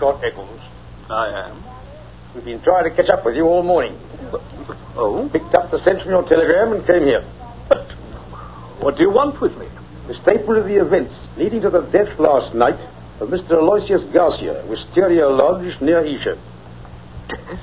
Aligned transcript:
Scott 0.00 0.24
Eccles. 0.24 0.60
I 1.10 1.28
am. 1.44 1.62
We've 2.34 2.46
been 2.46 2.62
trying 2.62 2.84
to 2.84 2.90
catch 2.90 3.10
up 3.10 3.22
with 3.22 3.36
you 3.36 3.44
all 3.44 3.62
morning. 3.62 3.98
Oh? 4.96 5.28
Picked 5.30 5.54
up 5.54 5.70
the 5.70 5.78
your 6.06 6.26
telegram 6.26 6.72
and 6.72 6.86
came 6.86 7.02
here. 7.02 7.22
But 7.68 7.84
what 8.80 8.96
do 8.96 9.02
you 9.02 9.10
want 9.10 9.38
with 9.42 9.58
me? 9.58 9.66
The 10.06 10.14
statement 10.14 10.58
of 10.58 10.64
the 10.64 10.76
events 10.76 11.12
leading 11.36 11.60
to 11.60 11.68
the 11.68 11.82
death 11.82 12.18
last 12.18 12.54
night 12.54 12.80
of 13.20 13.28
Mr. 13.28 13.58
Aloysius 13.58 14.10
Garcia, 14.10 14.64
Wisteria 14.66 15.28
Lodge 15.28 15.78
near 15.82 15.98
Esher. 15.98 16.38
Death? 17.28 17.60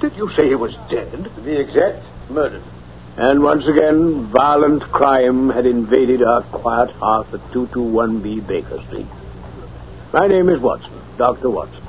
Did 0.00 0.16
you 0.16 0.30
say 0.30 0.48
he 0.48 0.54
was 0.54 0.74
dead? 0.88 1.12
To 1.12 1.40
be 1.42 1.52
exact, 1.52 2.02
murdered. 2.30 2.62
And 3.18 3.42
once 3.42 3.66
again, 3.66 4.24
violent 4.28 4.84
crime 4.84 5.50
had 5.50 5.66
invaded 5.66 6.22
our 6.22 6.44
quiet 6.44 6.92
hearth 6.92 7.34
at 7.34 7.40
221B 7.52 8.46
Baker 8.46 8.82
Street. 8.86 9.19
My 10.12 10.26
name 10.26 10.48
is 10.48 10.58
Watson, 10.58 10.90
Dr. 11.18 11.50
Watson, 11.50 11.84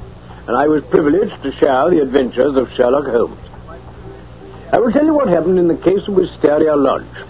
and 0.45 0.55
I 0.55 0.67
was 0.67 0.85
privileged 0.85 1.41
to 1.41 1.51
share 1.53 1.89
the 1.89 2.01
adventures 2.03 2.55
of 2.55 2.71
Sherlock 2.73 3.05
Holmes. 3.07 3.39
I 4.71 4.77
will 4.77 4.91
tell 4.91 5.03
you 5.03 5.15
what 5.15 5.27
happened 5.27 5.57
in 5.57 5.67
the 5.67 5.75
case 5.75 6.07
of 6.07 6.13
Wisteria 6.13 6.75
Lodge. 6.75 7.25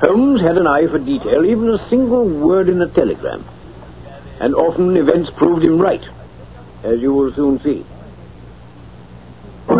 Holmes 0.00 0.40
had 0.40 0.56
an 0.56 0.66
eye 0.66 0.86
for 0.86 0.98
detail, 0.98 1.44
even 1.44 1.68
a 1.68 1.88
single 1.90 2.24
word 2.26 2.70
in 2.70 2.80
a 2.80 2.88
telegram. 2.88 3.44
And 4.40 4.54
often 4.54 4.96
events 4.96 5.28
proved 5.36 5.62
him 5.62 5.78
right, 5.78 6.04
as 6.84 7.02
you 7.02 7.12
will 7.12 7.34
soon 7.34 7.60
see. 7.60 7.84
I 9.68 9.74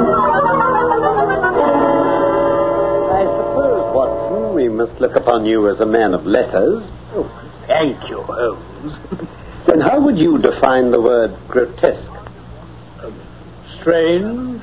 suppose, 3.24 3.94
Watson, 3.94 4.54
we 4.54 4.68
must 4.68 5.00
look 5.00 5.16
upon 5.16 5.46
you 5.46 5.70
as 5.70 5.80
a 5.80 5.86
man 5.86 6.12
of 6.12 6.26
letters. 6.26 6.84
Oh, 7.14 7.30
thank 7.66 8.10
you, 8.10 8.20
Holmes. 8.20 9.28
Then 9.68 9.80
how 9.82 10.00
would 10.00 10.16
you 10.16 10.38
define 10.38 10.90
the 10.90 11.00
word 11.00 11.36
grotesque? 11.46 12.10
Strange, 13.78 14.62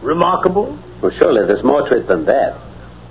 remarkable, 0.00 0.78
Well, 1.02 1.10
surely 1.10 1.44
there's 1.44 1.64
more 1.64 1.88
to 1.88 1.96
it 1.96 2.06
than 2.06 2.24
that. 2.26 2.56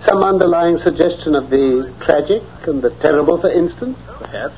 Some 0.07 0.23
underlying 0.23 0.77
suggestion 0.77 1.35
of 1.35 1.49
the 1.49 1.93
tragic 1.99 2.43
and 2.65 2.81
the 2.81 2.91
terrible, 2.91 3.41
for 3.41 3.51
instance? 3.51 3.97
perhaps. 4.19 4.55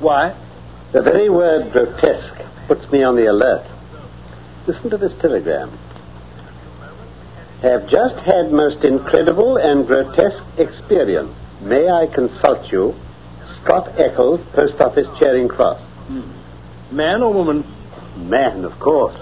Why? 0.00 0.34
The 0.90 1.00
very 1.00 1.30
word 1.30 1.70
grotesque 1.70 2.42
puts 2.66 2.90
me 2.90 3.04
on 3.04 3.14
the 3.14 3.26
alert. 3.26 3.64
Listen 4.66 4.90
to 4.90 4.96
this 4.96 5.12
telegram. 5.20 5.70
Have 7.62 7.88
just 7.88 8.16
had 8.16 8.50
most 8.50 8.82
incredible 8.82 9.58
and 9.58 9.86
grotesque 9.86 10.42
experience. 10.58 11.32
May 11.60 11.88
I 11.88 12.06
consult 12.06 12.72
you? 12.72 12.96
Scott 13.62 13.92
Eccles, 13.96 14.40
Post 14.54 14.80
Office 14.80 15.06
Charing 15.20 15.46
Cross. 15.46 15.80
Man 16.90 17.22
or 17.22 17.32
woman? 17.32 17.64
Man, 18.16 18.64
of 18.64 18.78
course. 18.78 19.16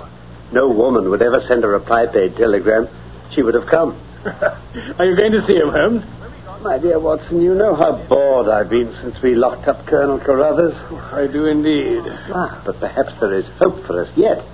No 0.53 0.69
woman 0.69 1.11
would 1.11 1.23
ever 1.23 1.43
send 1.47 1.65
a 1.65 1.69
reply 1.69 2.07
paid 2.07 2.37
telegram. 2.37 2.89
She 3.35 3.43
would 3.43 3.55
have 3.55 3.67
come. 3.67 4.01
Are 4.25 5.05
you 5.05 5.17
going 5.17 5.33
to 5.33 5.47
see 5.47 5.57
him, 5.57 5.69
Holmes? 5.69 6.05
My 6.63 6.79
dear 6.79 6.99
Watson, 6.99 7.41
you 7.41 7.55
know 7.55 7.75
how 7.77 7.93
bored 8.09 8.49
I've 8.49 8.69
been 8.69 8.93
since 9.01 9.23
we 9.23 9.35
locked 9.37 9.69
up 9.69 9.87
Colonel 9.87 10.19
Carruthers. 10.19 10.75
I 11.13 11.29
do 11.29 11.47
indeed. 11.47 12.03
Ah, 12.05 12.61
but 12.65 12.81
perhaps 12.81 13.13
there 13.21 13.35
is 13.35 13.47
hope 13.59 13.87
for 13.87 14.03
us 14.03 14.11
yet. 14.17 14.45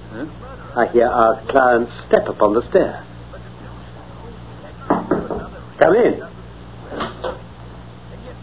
I 0.76 0.86
hear 0.92 1.06
our 1.06 1.40
client's 1.46 1.92
step 2.06 2.28
upon 2.28 2.52
the 2.52 2.62
stair. 2.68 3.04
Come 5.78 5.94
in. 5.96 6.28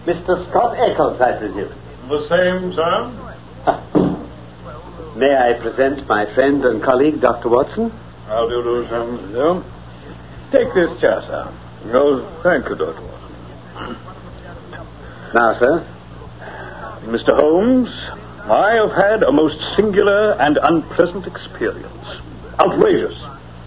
Mr. 0.05 0.49
Scott 0.49 0.77
Eccles, 0.79 1.21
I 1.21 1.37
presume. 1.37 1.73
The 2.09 2.27
same, 2.29 2.73
sir? 2.73 3.30
May 5.15 5.35
I 5.35 5.53
present 5.59 6.07
my 6.07 6.25
friend 6.33 6.65
and 6.65 6.81
colleague, 6.81 7.21
Dr. 7.21 7.49
Watson? 7.49 7.91
How 8.25 8.47
do 8.47 8.55
you 8.55 8.63
do? 8.63 9.27
No? 9.33 9.63
Take 10.51 10.73
this 10.73 10.99
chair, 10.99 11.21
sir. 11.21 11.53
No, 11.85 12.25
thank 12.41 12.67
you, 12.69 12.75
Dr. 12.75 13.01
Watson. 13.01 13.97
Now, 15.33 15.53
sir. 15.59 15.85
Mr. 17.05 17.35
Holmes, 17.35 17.89
I 18.43 18.73
have 18.75 18.91
had 18.91 19.23
a 19.23 19.31
most 19.31 19.57
singular 19.75 20.33
and 20.39 20.57
unpleasant 20.61 21.27
experience. 21.27 22.07
Outrageous. 22.59 23.17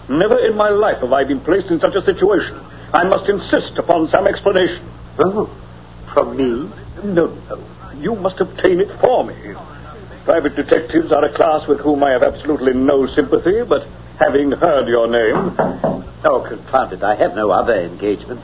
Never 0.09 0.37
in 0.45 0.55
my 0.55 0.69
life 0.69 0.99
have 0.99 1.13
I 1.13 1.23
been 1.23 1.39
placed 1.39 1.71
in 1.71 1.79
such 1.79 1.95
a 1.95 2.01
situation. 2.01 2.59
I 2.93 3.03
must 3.03 3.29
insist 3.29 3.77
upon 3.77 4.09
some 4.09 4.27
explanation. 4.27 4.85
Oh, 5.19 5.49
from 6.13 6.37
me? 6.37 6.71
No, 7.03 7.27
no. 7.27 7.63
You 7.97 8.15
must 8.15 8.39
obtain 8.41 8.81
it 8.81 8.89
for 8.99 9.23
me. 9.23 9.55
Private 10.25 10.55
detectives 10.55 11.11
are 11.11 11.23
a 11.23 11.31
class 11.33 11.67
with 11.67 11.79
whom 11.81 12.03
I 12.03 12.11
have 12.11 12.23
absolutely 12.23 12.73
no 12.73 13.05
sympathy, 13.05 13.61
but 13.63 13.87
having 14.19 14.51
heard 14.51 14.87
your 14.87 15.07
name. 15.07 15.55
Oh, 16.25 16.43
confound 16.49 16.93
it. 16.93 17.03
I 17.03 17.13
have 17.15 17.35
no 17.35 17.51
other 17.51 17.75
engagements. 17.75 18.41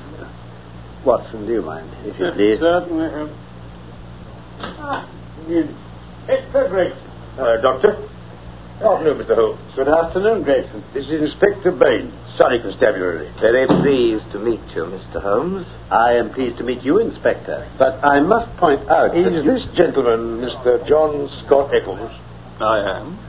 Watson, 1.03 1.47
do 1.47 1.53
you 1.53 1.63
mind, 1.63 1.89
if 2.05 2.19
you 2.19 2.31
please? 2.31 2.59
Certainly. 2.59 3.31
It's 6.27 6.51
Frederick. 6.51 6.93
Uh, 7.39 7.57
doctor? 7.61 7.97
Afternoon, 8.81 9.19
Mr. 9.19 9.35
Holmes. 9.35 9.75
Good 9.75 9.87
afternoon, 9.87 10.41
Gregson. 10.41 10.83
This 10.91 11.05
is 11.05 11.21
Inspector 11.21 11.69
Bain, 11.69 12.11
Surrey 12.35 12.59
Constabulary. 12.59 13.29
Very 13.39 13.67
pleased 13.67 14.31
to 14.31 14.39
meet 14.39 14.59
you, 14.73 14.85
Mr. 14.85 15.21
Holmes. 15.21 15.67
I 15.91 16.13
am 16.13 16.33
pleased 16.33 16.57
to 16.57 16.63
meet 16.63 16.81
you, 16.81 16.97
Inspector. 16.97 17.69
But 17.77 18.03
I 18.03 18.21
must 18.21 18.57
point 18.57 18.81
out 18.89 19.13
that 19.13 19.17
Is 19.17 19.45
this 19.45 19.63
gentleman 19.77 20.41
Mr. 20.41 20.81
John 20.87 21.29
Scott 21.45 21.69
Eccles? 21.75 22.09
I 22.59 22.97
am. 22.97 23.19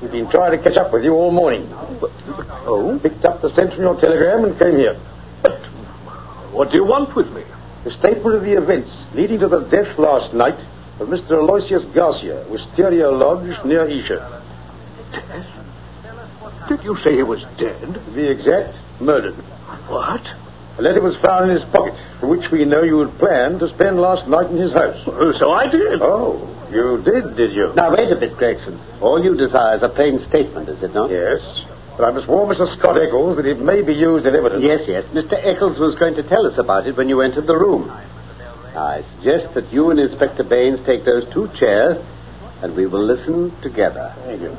We've 0.00 0.10
been 0.10 0.30
trying 0.30 0.56
to 0.56 0.64
catch 0.64 0.78
up 0.78 0.90
with 0.90 1.04
you 1.04 1.12
all 1.12 1.30
morning. 1.30 1.68
Oh? 1.70 2.98
Picked 3.02 3.26
up 3.26 3.42
the 3.42 3.52
your 3.76 4.00
telegram 4.00 4.46
and 4.46 4.58
came 4.58 4.76
here. 4.76 4.98
But 5.42 5.60
what 6.56 6.70
do 6.70 6.76
you 6.78 6.86
want 6.86 7.14
with 7.14 7.30
me? 7.32 7.44
The 7.84 7.90
statement 7.90 8.34
of 8.34 8.42
the 8.44 8.56
events 8.56 8.96
leading 9.12 9.40
to 9.40 9.48
the 9.48 9.60
death 9.60 9.98
last 9.98 10.32
night 10.32 10.58
of 11.00 11.08
Mr. 11.08 11.32
Aloysius 11.32 11.84
Garcia, 11.94 12.46
Wisteria 12.48 13.10
Lodge 13.10 13.62
near 13.66 13.84
Esher. 13.84 14.44
Death? 15.16 16.68
Did 16.68 16.84
you 16.84 16.96
say 16.98 17.16
he 17.16 17.22
was 17.22 17.42
dead? 17.58 17.94
To 17.94 18.00
be 18.14 18.28
exact, 18.28 18.76
murdered. 19.00 19.34
What? 19.88 20.22
A 20.78 20.82
letter 20.82 21.00
was 21.00 21.16
found 21.16 21.50
in 21.50 21.56
his 21.56 21.64
pocket, 21.70 21.94
for 22.20 22.26
which 22.26 22.50
we 22.50 22.64
know 22.64 22.82
you 22.82 23.00
had 23.00 23.18
planned 23.18 23.60
to 23.60 23.68
spend 23.70 23.98
last 23.98 24.28
night 24.28 24.50
in 24.50 24.56
his 24.56 24.72
house. 24.72 25.02
Oh, 25.06 25.32
so 25.38 25.52
I 25.52 25.70
did. 25.70 26.02
Oh, 26.02 26.52
you 26.70 27.02
did, 27.02 27.36
did 27.36 27.52
you? 27.52 27.72
Now, 27.74 27.94
wait 27.94 28.12
a 28.12 28.16
bit, 28.16 28.36
Gregson. 28.36 28.78
All 29.00 29.22
you 29.22 29.36
desire 29.36 29.76
is 29.76 29.82
a 29.82 29.88
plain 29.88 30.18
statement, 30.28 30.68
is 30.68 30.82
it 30.82 30.92
not? 30.92 31.10
Yes, 31.10 31.40
but 31.96 32.04
I 32.04 32.10
must 32.10 32.28
warn 32.28 32.54
Mr. 32.54 32.68
Scott 32.76 33.00
Eccles 33.00 33.36
that 33.36 33.46
it 33.46 33.58
may 33.58 33.80
be 33.80 33.94
used 33.94 34.26
in 34.26 34.34
evidence. 34.34 34.62
Yes, 34.62 34.86
yes. 34.86 35.04
Mr. 35.14 35.32
Eccles 35.32 35.78
was 35.78 35.98
going 35.98 36.14
to 36.16 36.22
tell 36.22 36.46
us 36.46 36.58
about 36.58 36.86
it 36.86 36.96
when 36.96 37.08
you 37.08 37.22
entered 37.22 37.46
the 37.46 37.56
room. 37.56 37.90
I 38.76 39.02
suggest 39.16 39.54
that 39.54 39.72
you 39.72 39.90
and 39.90 39.98
Inspector 39.98 40.42
Baynes 40.44 40.84
take 40.84 41.04
those 41.04 41.26
two 41.32 41.48
chairs, 41.58 42.04
and 42.60 42.76
we 42.76 42.86
will 42.86 43.02
listen 43.02 43.58
together. 43.62 44.12
Thank 44.24 44.42
you. 44.42 44.56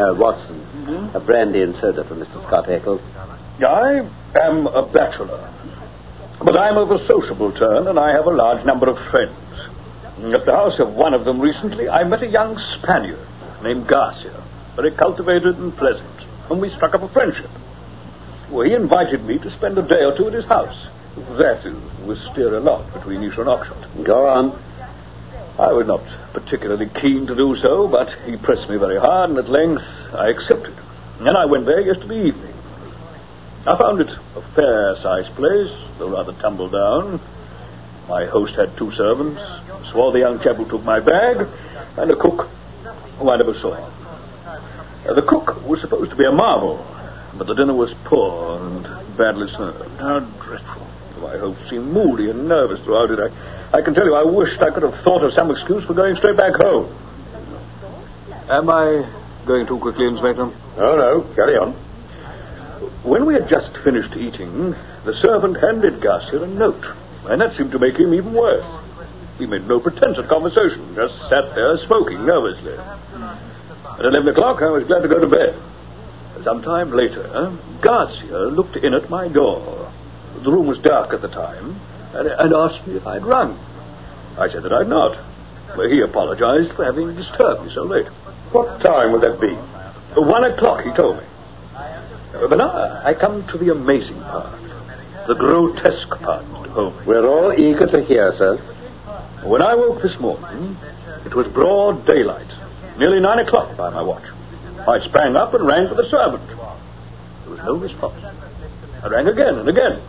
Uh, 0.00 0.14
Watson, 0.14 1.10
a 1.12 1.20
brandy 1.20 1.60
and 1.60 1.76
soda 1.76 2.04
for 2.04 2.14
Mr. 2.14 2.42
Scott 2.46 2.70
Eccles. 2.70 3.02
I 3.60 4.08
am 4.40 4.66
a 4.66 4.80
bachelor, 4.86 5.52
but 6.38 6.56
I'm 6.56 6.78
of 6.78 6.90
a 6.90 7.06
sociable 7.06 7.52
turn, 7.52 7.86
and 7.86 7.98
I 7.98 8.12
have 8.12 8.26
a 8.26 8.30
large 8.30 8.64
number 8.64 8.88
of 8.88 8.96
friends. 9.10 9.36
At 10.32 10.46
the 10.46 10.52
house 10.52 10.80
of 10.80 10.94
one 10.94 11.12
of 11.12 11.26
them 11.26 11.38
recently, 11.38 11.86
I 11.86 12.04
met 12.04 12.22
a 12.22 12.28
young 12.28 12.58
Spaniard 12.78 13.20
named 13.62 13.88
Garcia, 13.88 14.42
very 14.74 14.92
cultivated 14.92 15.58
and 15.58 15.76
pleasant, 15.76 16.24
and 16.48 16.62
we 16.62 16.70
struck 16.70 16.94
up 16.94 17.02
a 17.02 17.08
friendship. 17.08 17.50
Well, 18.50 18.66
he 18.66 18.72
invited 18.72 19.22
me 19.26 19.36
to 19.40 19.50
spend 19.50 19.76
a 19.76 19.82
day 19.82 20.02
or 20.02 20.16
two 20.16 20.28
at 20.28 20.32
his 20.32 20.46
house. 20.46 20.88
That 21.36 21.66
is 21.66 21.76
we 22.06 22.16
steer 22.32 22.54
a 22.54 22.60
lot 22.60 22.90
between 22.94 23.22
Esher 23.22 23.42
and 23.42 23.50
Oxford. 23.50 23.86
Go 24.02 24.26
on. 24.26 24.58
I 25.58 25.72
was 25.74 25.86
not 25.86 26.00
particularly 26.32 26.88
keen 27.00 27.26
to 27.26 27.34
do 27.34 27.56
so, 27.56 27.88
but 27.88 28.12
he 28.26 28.36
pressed 28.36 28.68
me 28.68 28.76
very 28.76 28.98
hard, 28.98 29.30
and 29.30 29.38
at 29.38 29.48
length 29.48 29.82
I 30.12 30.30
accepted. 30.30 30.74
And 31.18 31.36
I 31.36 31.46
went 31.46 31.66
there 31.66 31.80
yesterday 31.80 32.28
evening. 32.28 32.54
I 33.66 33.76
found 33.76 34.00
it 34.00 34.08
a 34.08 34.40
fair-sized 34.54 35.34
place, 35.34 35.70
though 35.98 36.10
rather 36.10 36.32
tumble 36.32 36.68
down. 36.68 37.20
My 38.08 38.24
host 38.24 38.54
had 38.54 38.76
two 38.76 38.90
servants, 38.92 39.38
a 39.38 39.88
swarthy 39.90 40.20
young 40.20 40.40
chap 40.40 40.56
who 40.56 40.68
took 40.68 40.82
my 40.82 41.00
bag, 41.00 41.46
and 41.96 42.10
a 42.10 42.16
cook 42.16 42.48
who 43.18 43.30
I 43.30 43.36
never 43.36 43.54
saw. 43.54 43.74
Uh, 43.74 45.14
the 45.14 45.22
cook 45.22 45.62
was 45.66 45.80
supposed 45.80 46.10
to 46.10 46.16
be 46.16 46.24
a 46.24 46.32
marvel, 46.32 46.84
but 47.36 47.46
the 47.46 47.54
dinner 47.54 47.74
was 47.74 47.92
poor 48.04 48.58
and 48.58 48.84
badly 49.16 49.48
served. 49.56 50.00
How 50.00 50.20
dreadful. 50.20 50.86
My 51.20 51.36
host 51.36 51.60
seemed 51.68 51.92
moody 51.92 52.30
and 52.30 52.48
nervous 52.48 52.80
throughout 52.82 53.10
it. 53.10 53.20
I, 53.20 53.59
I 53.72 53.82
can 53.82 53.94
tell 53.94 54.04
you, 54.04 54.14
I 54.14 54.24
wished 54.24 54.60
I 54.62 54.70
could 54.70 54.82
have 54.82 55.00
thought 55.02 55.22
of 55.22 55.32
some 55.34 55.50
excuse 55.50 55.84
for 55.84 55.94
going 55.94 56.16
straight 56.16 56.36
back 56.36 56.54
home. 56.54 56.92
Am 58.48 58.68
I 58.68 59.08
going 59.46 59.66
too 59.66 59.78
quickly, 59.78 60.06
Inspector? 60.06 60.42
Oh, 60.76 60.96
no, 60.96 61.34
carry 61.34 61.56
on. 61.56 61.72
When 63.04 63.26
we 63.26 63.34
had 63.34 63.48
just 63.48 63.76
finished 63.78 64.16
eating, 64.16 64.74
the 65.04 65.14
servant 65.22 65.60
handed 65.60 66.00
Garcia 66.00 66.42
a 66.42 66.46
note, 66.48 66.84
and 67.26 67.40
that 67.40 67.56
seemed 67.56 67.70
to 67.70 67.78
make 67.78 67.96
him 67.96 68.12
even 68.12 68.32
worse. 68.32 68.64
He 69.38 69.46
made 69.46 69.66
no 69.68 69.78
pretense 69.78 70.18
at 70.18 70.28
conversation, 70.28 70.94
just 70.96 71.16
sat 71.28 71.54
there 71.54 71.78
smoking 71.86 72.26
nervously. 72.26 72.76
At 72.76 74.04
11 74.04 74.28
o'clock, 74.28 74.62
I 74.62 74.70
was 74.70 74.84
glad 74.84 75.02
to 75.02 75.08
go 75.08 75.20
to 75.20 75.28
bed. 75.28 75.54
Some 76.42 76.62
time 76.62 76.90
later, 76.90 77.56
Garcia 77.80 78.38
looked 78.48 78.76
in 78.76 78.94
at 78.94 79.08
my 79.08 79.28
door. 79.28 79.92
The 80.42 80.50
room 80.50 80.66
was 80.66 80.78
dark 80.80 81.12
at 81.12 81.20
the 81.20 81.28
time, 81.28 81.78
and, 82.14 82.28
and 82.28 82.54
asked 82.54 82.86
me 82.86 82.96
if 82.96 83.06
I'd 83.06 83.24
rung. 83.24 83.58
I 84.38 84.48
said 84.48 84.62
that 84.62 84.72
I'd 84.72 84.88
not. 84.88 85.18
Well, 85.76 85.88
he 85.88 86.00
apologized 86.00 86.72
for 86.72 86.84
having 86.84 87.14
disturbed 87.14 87.64
me 87.64 87.72
so 87.74 87.82
late. 87.84 88.06
What 88.52 88.80
time 88.80 89.12
would 89.12 89.20
that 89.22 89.40
be? 89.40 89.54
One 90.20 90.44
o'clock, 90.44 90.84
he 90.84 90.92
told 90.92 91.18
me. 91.18 91.24
But 92.32 92.56
now 92.56 93.02
I 93.04 93.14
come 93.14 93.46
to 93.48 93.58
the 93.58 93.70
amazing 93.72 94.20
part, 94.20 94.60
the 95.26 95.34
grotesque 95.34 96.08
part, 96.20 96.44
Mr. 96.44 96.66
Holmes. 96.68 97.06
We're 97.06 97.26
all 97.26 97.52
eager 97.52 97.86
to 97.86 98.04
hear, 98.04 98.32
sir. 98.36 98.56
When 99.44 99.62
I 99.62 99.74
woke 99.74 100.02
this 100.02 100.18
morning, 100.18 100.76
it 101.24 101.34
was 101.34 101.46
broad 101.48 102.06
daylight, 102.06 102.46
nearly 102.98 103.20
nine 103.20 103.40
o'clock 103.40 103.76
by 103.76 103.90
my 103.90 104.02
watch. 104.02 104.24
I 104.86 104.98
sprang 105.06 105.36
up 105.36 105.54
and 105.54 105.66
rang 105.66 105.88
for 105.88 105.94
the 105.94 106.08
servant. 106.08 106.46
There 106.46 107.50
was 107.50 107.58
no 107.58 107.74
response. 107.76 108.24
I 109.02 109.08
rang 109.08 109.28
again 109.28 109.58
and 109.58 109.68
again. 109.68 110.00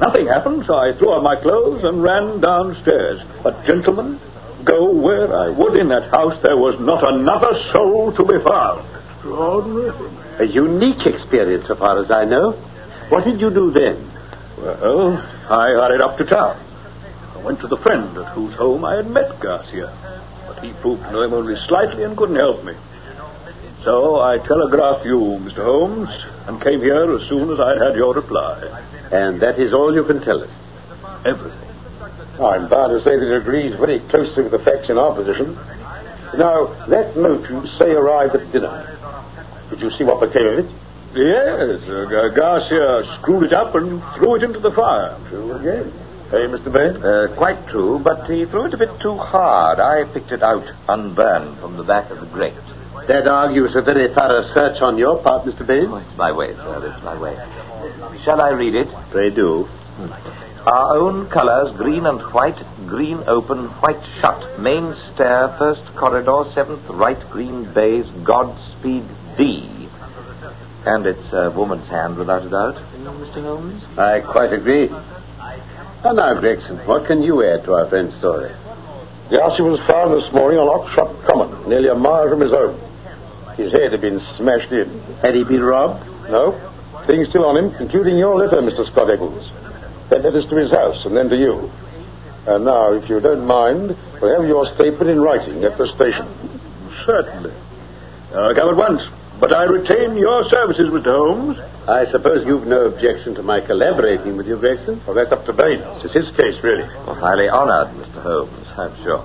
Nothing 0.00 0.28
happened, 0.28 0.64
so 0.64 0.76
I 0.76 0.92
threw 0.92 1.10
on 1.10 1.24
my 1.24 1.34
clothes 1.36 1.82
and 1.82 2.02
ran 2.02 2.40
downstairs. 2.40 3.20
But, 3.42 3.64
gentlemen, 3.66 4.20
go 4.64 4.92
where 4.92 5.34
I 5.36 5.50
would 5.50 5.74
in 5.74 5.88
that 5.88 6.10
house, 6.10 6.40
there 6.42 6.56
was 6.56 6.78
not 6.78 7.02
another 7.02 7.54
soul 7.72 8.12
to 8.12 8.24
be 8.24 8.38
found. 8.38 8.86
Extraordinary. 9.16 10.10
A 10.38 10.44
unique 10.44 11.04
experience, 11.04 11.66
so 11.66 11.74
far 11.74 11.98
as 11.98 12.10
I 12.12 12.24
know. 12.24 12.52
What 13.08 13.24
did 13.24 13.40
you 13.40 13.50
do 13.50 13.72
then? 13.72 14.08
Well, 14.58 15.16
I 15.50 15.70
hurried 15.74 16.00
up 16.00 16.16
to 16.18 16.24
town. 16.24 16.62
I 17.34 17.38
went 17.38 17.60
to 17.60 17.66
the 17.66 17.76
friend 17.76 18.16
at 18.18 18.32
whose 18.34 18.54
home 18.54 18.84
I 18.84 18.96
had 18.96 19.10
met 19.10 19.40
Garcia. 19.40 19.92
But 20.46 20.62
he 20.62 20.72
proved 20.74 21.02
to 21.02 21.10
know 21.10 21.22
him 21.22 21.32
only 21.32 21.56
slightly 21.66 22.04
and 22.04 22.16
couldn't 22.16 22.36
help 22.36 22.64
me. 22.64 22.74
So 23.82 24.20
I 24.20 24.38
telegraphed 24.38 25.04
you, 25.04 25.18
Mr. 25.42 25.64
Holmes, 25.64 26.10
and 26.46 26.60
came 26.60 26.80
here 26.80 27.16
as 27.16 27.28
soon 27.28 27.50
as 27.50 27.58
I 27.58 27.84
had 27.84 27.96
your 27.96 28.14
reply. 28.14 28.84
And 29.10 29.40
that 29.40 29.58
is 29.58 29.72
all 29.72 29.94
you 29.94 30.04
can 30.04 30.20
tell 30.20 30.42
us. 30.42 30.50
Everything. 31.24 31.68
I'm 32.40 32.68
bound 32.68 32.92
to 32.92 33.00
say 33.02 33.16
that 33.16 33.34
it 33.34 33.36
agrees 33.36 33.74
very 33.74 33.98
closely 34.00 34.44
with 34.44 34.52
the 34.52 34.58
facts 34.58 34.88
in 34.88 34.98
our 34.98 35.14
position. 35.14 35.54
Now, 36.36 36.66
that 36.86 37.16
note 37.16 37.48
you 37.48 37.66
say 37.78 37.90
arrived 37.90 38.36
at 38.36 38.52
dinner. 38.52 38.96
Did 39.70 39.80
you 39.80 39.90
see 39.90 40.04
what 40.04 40.20
became 40.20 40.46
of 40.46 40.58
it? 40.60 40.70
Yes, 41.14 41.82
uh, 41.88 42.28
Garcia 42.34 43.16
screwed 43.18 43.44
it 43.44 43.52
up 43.52 43.74
and 43.74 44.02
threw 44.16 44.36
it 44.36 44.42
into 44.42 44.60
the 44.60 44.70
fire. 44.70 45.18
True 45.28 45.52
again. 45.52 45.92
Hey, 46.30 46.44
Mr. 46.46 46.70
Bain? 46.70 47.02
Uh, 47.02 47.34
quite 47.34 47.66
true, 47.68 47.98
but 47.98 48.28
he 48.30 48.44
threw 48.44 48.66
it 48.66 48.74
a 48.74 48.76
bit 48.76 49.00
too 49.00 49.16
hard. 49.16 49.80
I 49.80 50.04
picked 50.04 50.30
it 50.30 50.42
out 50.42 50.70
unburned 50.86 51.58
from 51.58 51.78
the 51.78 51.82
back 51.82 52.10
of 52.10 52.20
the 52.20 52.26
grate. 52.26 52.52
That 53.08 53.26
argues 53.26 53.74
a 53.74 53.80
very 53.80 54.12
thorough 54.12 54.42
search 54.52 54.82
on 54.82 54.98
your 54.98 55.22
part, 55.22 55.46
Mr. 55.46 55.66
Bain. 55.66 55.86
Oh, 55.88 55.96
it's 55.96 56.18
my 56.18 56.30
way, 56.30 56.52
sir. 56.52 56.92
It's 56.92 57.02
my 57.02 57.18
way. 57.18 57.34
Shall 58.22 58.38
I 58.38 58.50
read 58.50 58.74
it? 58.74 58.88
They 59.14 59.30
do. 59.30 59.66
Our 60.66 60.98
own 60.98 61.30
colours, 61.30 61.74
green 61.78 62.04
and 62.04 62.20
white, 62.34 62.62
green 62.86 63.22
open, 63.26 63.68
white 63.80 64.04
shut. 64.20 64.60
Main 64.60 64.94
stair, 65.14 65.48
first 65.58 65.86
corridor, 65.96 66.52
seventh 66.52 66.86
right, 66.90 67.18
green 67.30 67.72
baize, 67.72 68.04
Godspeed 68.24 69.04
D. 69.38 69.88
And 70.84 71.06
it's 71.06 71.32
a 71.32 71.50
woman's 71.50 71.88
hand, 71.88 72.18
without 72.18 72.44
a 72.44 72.50
doubt, 72.50 72.76
Mr. 72.76 73.40
Holmes. 73.42 73.82
I 73.96 74.20
quite 74.20 74.52
agree. 74.52 74.90
And 74.90 76.16
now, 76.16 76.38
Gregson, 76.38 76.76
what 76.86 77.06
can 77.06 77.22
you 77.22 77.42
add 77.42 77.64
to 77.64 77.72
our 77.72 77.88
friend's 77.88 78.14
story? 78.18 78.52
Garcia 79.30 79.64
was 79.64 79.80
found 79.86 80.12
this 80.12 80.30
morning 80.30 80.58
on 80.58 80.68
Oxshott 80.68 81.24
Common, 81.24 81.70
nearly 81.70 81.88
a 81.88 81.94
mile 81.94 82.28
from 82.28 82.42
his 82.42 82.50
home. 82.50 82.78
His 83.58 83.72
head 83.72 83.90
had 83.90 84.00
been 84.00 84.20
smashed 84.36 84.70
in. 84.70 84.88
Had 85.20 85.34
he 85.34 85.42
been 85.42 85.62
robbed? 85.62 86.06
No. 86.30 86.52
Things 87.06 87.28
still 87.28 87.44
on 87.44 87.56
him, 87.56 87.74
including 87.80 88.16
your 88.16 88.36
letter, 88.36 88.62
Mr. 88.62 88.86
Scott 88.86 89.10
Eccles. 89.10 89.50
That 90.10 90.22
letters 90.22 90.48
to 90.48 90.56
his 90.56 90.70
house 90.70 91.04
and 91.04 91.16
then 91.16 91.28
to 91.28 91.36
you. 91.36 91.70
And 92.46 92.64
now, 92.64 92.92
if 92.92 93.08
you 93.10 93.18
don't 93.18 93.46
mind, 93.46 93.96
we'll 94.22 94.40
have 94.40 94.48
your 94.48 94.64
statement 94.74 95.10
in 95.10 95.20
writing 95.20 95.64
at 95.64 95.76
the 95.76 95.90
station. 95.92 96.26
Certainly. 97.04 97.52
I'll 98.32 98.54
come 98.54 98.70
at 98.70 98.76
once. 98.76 99.02
But 99.40 99.52
I 99.52 99.64
retain 99.64 100.16
your 100.16 100.48
services, 100.50 100.90
Mr. 100.90 101.10
Holmes. 101.10 101.58
I 101.88 102.06
suppose 102.10 102.46
you've 102.46 102.66
no 102.66 102.86
objection 102.86 103.34
to 103.36 103.42
my 103.42 103.60
collaborating 103.60 104.36
with 104.36 104.46
you, 104.46 104.56
Gregson? 104.56 105.00
Well, 105.04 105.14
that's 105.14 105.32
up 105.32 105.46
to 105.46 105.52
Bain. 105.52 105.80
It's 106.04 106.14
his 106.14 106.30
case, 106.36 106.62
really. 106.62 106.88
Well, 107.06 107.14
highly 107.14 107.48
honoured, 107.48 107.94
Mr. 107.96 108.22
Holmes, 108.22 108.66
I'm 108.76 108.94
sure. 109.02 109.24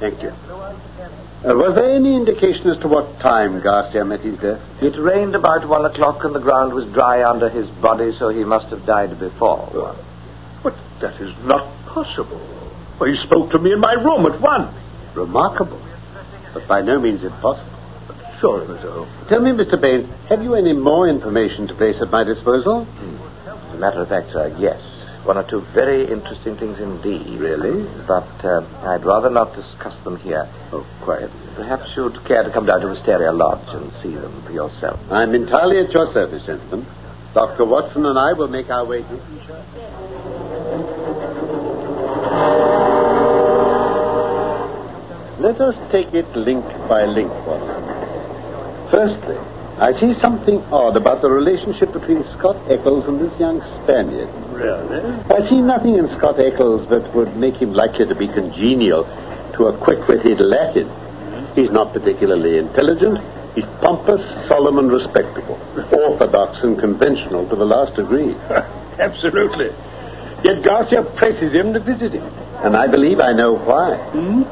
Thank 0.00 0.22
you. 0.22 0.32
Uh, 1.44 1.54
was 1.54 1.76
there 1.76 1.94
any 1.94 2.16
indication 2.16 2.68
as 2.68 2.78
to 2.80 2.88
what 2.88 3.20
time 3.20 3.60
Garcia 3.60 4.04
met 4.04 4.20
his 4.20 4.36
death? 4.40 4.60
It 4.82 4.98
rained 4.98 5.36
about 5.36 5.68
one 5.68 5.84
o'clock 5.84 6.24
and 6.24 6.34
the 6.34 6.40
ground 6.40 6.74
was 6.74 6.84
dry 6.92 7.22
under 7.22 7.48
his 7.48 7.68
body, 7.68 8.12
so 8.18 8.28
he 8.28 8.42
must 8.42 8.66
have 8.70 8.84
died 8.84 9.20
before. 9.20 9.94
But 10.64 10.74
that 11.00 11.20
is 11.20 11.32
not 11.44 11.72
possible. 11.86 12.40
Well, 12.98 13.08
he 13.08 13.16
spoke 13.24 13.52
to 13.52 13.58
me 13.60 13.72
in 13.72 13.78
my 13.78 13.92
room 13.92 14.26
at 14.26 14.40
one. 14.40 14.74
Remarkable, 15.14 15.80
but 16.52 16.66
by 16.66 16.82
no 16.82 16.98
means 16.98 17.22
impossible. 17.22 17.70
Sure, 18.40 18.60
Mr. 18.62 18.92
Holmes. 18.92 19.28
Tell 19.28 19.40
me, 19.40 19.52
Mr. 19.52 19.80
Bain, 19.80 20.08
have 20.28 20.42
you 20.42 20.56
any 20.56 20.72
more 20.72 21.08
information 21.08 21.68
to 21.68 21.74
place 21.74 22.00
at 22.00 22.10
my 22.10 22.24
disposal? 22.24 22.84
As 23.46 23.74
a 23.74 23.78
matter 23.78 24.02
of 24.02 24.08
fact, 24.08 24.32
sir, 24.32 24.54
yes. 24.58 24.80
One 25.28 25.36
or 25.36 25.44
two 25.44 25.60
very 25.74 26.10
interesting 26.10 26.56
things 26.56 26.80
indeed. 26.80 27.38
Really? 27.38 27.86
But 28.06 28.42
uh, 28.42 28.64
I'd 28.84 29.04
rather 29.04 29.28
not 29.28 29.54
discuss 29.54 29.94
them 30.02 30.16
here. 30.16 30.48
Oh, 30.72 30.86
quiet. 31.02 31.30
Perhaps 31.54 31.94
you'd 31.94 32.24
care 32.24 32.42
to 32.44 32.50
come 32.50 32.64
down 32.64 32.80
to 32.80 32.86
Wisteria 32.88 33.30
Lodge 33.30 33.68
and 33.74 33.92
see 34.02 34.14
them 34.14 34.40
for 34.40 34.52
yourself. 34.52 34.98
I'm 35.12 35.34
entirely 35.34 35.80
at 35.80 35.92
your 35.92 36.10
service, 36.14 36.46
gentlemen. 36.46 36.86
Dr. 37.34 37.66
Watson 37.66 38.06
and 38.06 38.18
I 38.18 38.32
will 38.32 38.48
make 38.48 38.70
our 38.70 38.86
way 38.86 39.02
to. 39.02 39.14
Let 45.40 45.60
us 45.60 45.92
take 45.92 46.14
it 46.14 46.34
link 46.34 46.64
by 46.88 47.04
link, 47.04 47.30
Watson. 47.46 47.84
Firstly, 48.90 49.36
I 49.78 49.92
see 49.94 50.12
something 50.20 50.58
odd 50.74 50.96
about 50.96 51.22
the 51.22 51.30
relationship 51.30 51.92
between 51.92 52.24
Scott 52.34 52.58
Eccles 52.68 53.06
and 53.06 53.20
this 53.20 53.30
young 53.38 53.62
Spaniard. 53.82 54.26
Really? 54.50 55.06
I 55.30 55.48
see 55.48 55.62
nothing 55.62 55.94
in 55.94 56.08
Scott 56.18 56.40
Eccles 56.40 56.88
that 56.90 57.14
would 57.14 57.36
make 57.36 57.54
him 57.62 57.72
likely 57.72 58.06
to 58.06 58.14
be 58.14 58.26
congenial 58.26 59.04
to 59.54 59.70
a 59.70 59.78
quick-witted 59.78 60.40
Latin. 60.40 60.90
He's 61.54 61.70
not 61.70 61.92
particularly 61.92 62.58
intelligent. 62.58 63.22
He's 63.54 63.66
pompous, 63.78 64.22
solemn, 64.48 64.78
and 64.78 64.90
respectable. 64.90 65.54
Orthodox 65.94 66.58
and 66.64 66.76
conventional 66.78 67.48
to 67.48 67.54
the 67.54 67.64
last 67.64 67.94
degree. 67.94 68.34
Absolutely. 68.98 69.70
Yet 70.42 70.64
Garcia 70.64 71.02
presses 71.16 71.52
him 71.52 71.72
to 71.74 71.78
visit 71.78 72.12
him. 72.12 72.26
And 72.66 72.76
I 72.76 72.88
believe 72.88 73.20
I 73.20 73.30
know 73.30 73.54
why. 73.54 73.96
Hmm? 74.10 74.42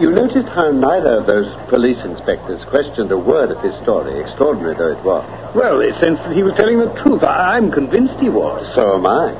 You 0.00 0.10
noticed 0.10 0.48
how 0.48 0.70
neither 0.70 1.18
of 1.18 1.26
those 1.26 1.52
police 1.68 2.02
inspectors 2.04 2.64
questioned 2.64 3.12
a 3.12 3.18
word 3.18 3.50
of 3.50 3.60
his 3.62 3.74
story, 3.82 4.18
extraordinary 4.20 4.74
though 4.74 4.92
it 4.92 5.04
was. 5.04 5.54
Well, 5.54 5.78
they 5.78 5.92
sensed 5.92 6.22
that 6.24 6.34
he 6.34 6.42
was 6.42 6.54
telling 6.54 6.78
the 6.78 6.92
truth. 7.02 7.22
I- 7.22 7.56
I'm 7.56 7.70
convinced 7.70 8.14
he 8.18 8.30
was. 8.30 8.66
So 8.74 8.94
am 8.94 9.06
I. 9.06 9.34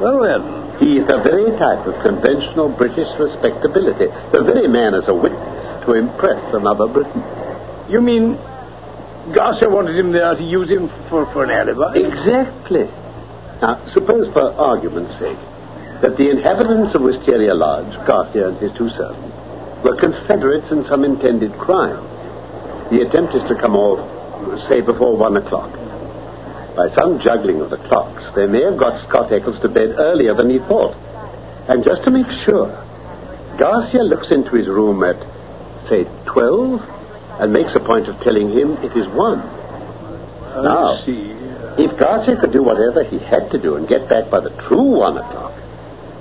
Well, 0.00 0.22
then. 0.22 0.42
He 0.78 0.98
is 0.98 1.06
the 1.06 1.18
very 1.18 1.50
type 1.58 1.86
of 1.86 2.00
conventional 2.02 2.68
British 2.68 3.08
respectability, 3.18 4.06
the 4.32 4.42
very 4.42 4.68
man 4.68 4.94
as 4.94 5.08
a 5.08 5.14
witness 5.14 5.84
to 5.84 5.94
impress 5.94 6.54
another 6.54 6.86
Briton. 6.86 7.22
You 7.88 8.00
mean 8.00 8.38
Garcia 9.32 9.68
wanted 9.68 9.96
him 9.98 10.12
there 10.12 10.34
to 10.34 10.42
use 10.42 10.68
him 10.70 10.88
for, 11.10 11.26
for 11.26 11.44
an 11.44 11.50
alibi? 11.50 11.96
Exactly. 11.96 12.88
Now, 13.60 13.80
suppose 13.92 14.32
for 14.32 14.52
argument's 14.54 15.18
sake 15.18 15.36
that 16.00 16.16
the 16.16 16.30
inhabitants 16.30 16.94
of 16.94 17.02
Wisteria 17.02 17.54
Lodge, 17.54 17.92
Garcia 18.06 18.48
and 18.48 18.56
his 18.58 18.72
two 18.72 18.88
servants, 18.90 19.34
were 19.82 19.96
confederates 19.96 20.70
in 20.70 20.84
some 20.84 21.04
intended 21.04 21.52
crime. 21.58 22.02
The 22.90 23.02
attempt 23.06 23.34
is 23.34 23.46
to 23.48 23.54
come 23.54 23.76
off, 23.76 24.00
say, 24.68 24.80
before 24.80 25.16
one 25.16 25.36
o'clock. 25.36 25.72
By 26.74 26.88
some 26.94 27.20
juggling 27.20 27.60
of 27.60 27.70
the 27.70 27.76
clocks, 27.76 28.34
they 28.34 28.46
may 28.46 28.62
have 28.62 28.78
got 28.78 29.06
Scott 29.06 29.32
Eccles 29.32 29.60
to 29.60 29.68
bed 29.68 29.94
earlier 29.98 30.34
than 30.34 30.50
he 30.50 30.58
thought. 30.58 30.94
And 31.68 31.84
just 31.84 32.04
to 32.04 32.10
make 32.10 32.30
sure, 32.44 32.70
Garcia 33.58 34.02
looks 34.02 34.30
into 34.30 34.56
his 34.56 34.68
room 34.68 35.02
at, 35.04 35.18
say, 35.88 36.06
12 36.26 36.80
and 37.40 37.52
makes 37.52 37.74
a 37.74 37.80
point 37.80 38.08
of 38.08 38.18
telling 38.20 38.50
him 38.50 38.72
it 38.78 38.96
is 38.96 39.06
1. 39.06 39.38
now, 40.64 41.02
see. 41.04 41.30
if 41.82 41.98
Garcia 41.98 42.36
could 42.40 42.52
do 42.52 42.62
whatever 42.62 43.04
he 43.04 43.18
had 43.18 43.50
to 43.50 43.58
do 43.58 43.76
and 43.76 43.86
get 43.86 44.08
back 44.08 44.30
by 44.30 44.40
the 44.40 44.50
true 44.50 44.98
1 44.98 45.18
o'clock, 45.18 45.54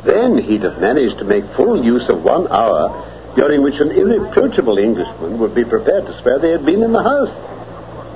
then 0.04 0.38
he'd 0.38 0.64
have 0.64 0.80
managed 0.82 1.20
to 1.20 1.26
make 1.26 1.46
full 1.56 1.84
use 1.84 2.08
of 2.10 2.24
one 2.24 2.48
hour 2.48 3.07
during 3.38 3.62
which 3.62 3.80
an 3.80 3.92
irreproachable 3.92 4.78
Englishman 4.80 5.38
would 5.40 5.54
be 5.54 5.64
prepared 5.64 6.06
to 6.06 6.22
swear 6.22 6.40
they 6.40 6.50
had 6.50 6.66
been 6.66 6.84
in 6.84 6.92
the 6.92 7.04
house. 7.04 7.32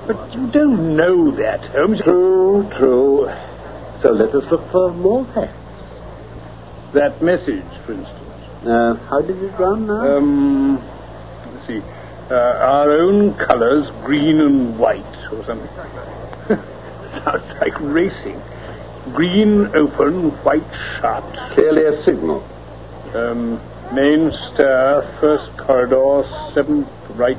But 0.08 0.34
you 0.34 0.48
don't 0.52 0.98
know 0.98 1.30
that, 1.38 1.62
Holmes. 1.72 2.02
True, 2.02 2.68
true. 2.78 3.30
So 4.02 4.10
let 4.12 4.34
us 4.34 4.50
look 4.52 4.70
for 4.72 4.92
more 4.92 5.24
facts. 5.26 5.54
That 6.94 7.22
message, 7.22 7.64
for 7.86 7.94
instance. 7.94 8.66
Uh, 8.66 8.96
how 9.10 9.22
did 9.22 9.38
it 9.42 9.54
run 9.60 9.86
now? 9.88 10.18
Um, 10.18 10.76
let's 11.54 11.68
see. 11.68 11.82
uh, 12.32 12.34
our 12.34 12.92
own 12.92 13.36
colors, 13.36 13.88
green 14.04 14.42
and 14.42 14.78
white, 14.80 15.06
or 15.32 15.46
something. 15.46 15.70
Sounds 17.24 17.46
like 17.62 17.80
racing. 17.80 18.42
Green 19.14 19.68
open, 19.76 20.32
white 20.44 20.66
shut. 21.00 21.24
Clearly 21.54 21.86
a 21.86 22.04
signal. 22.04 22.42
Um, 23.14 23.60
main 23.94 24.32
stair, 24.32 25.02
first 25.20 25.56
corridor, 25.58 26.24
seventh 26.54 26.88
right, 27.16 27.38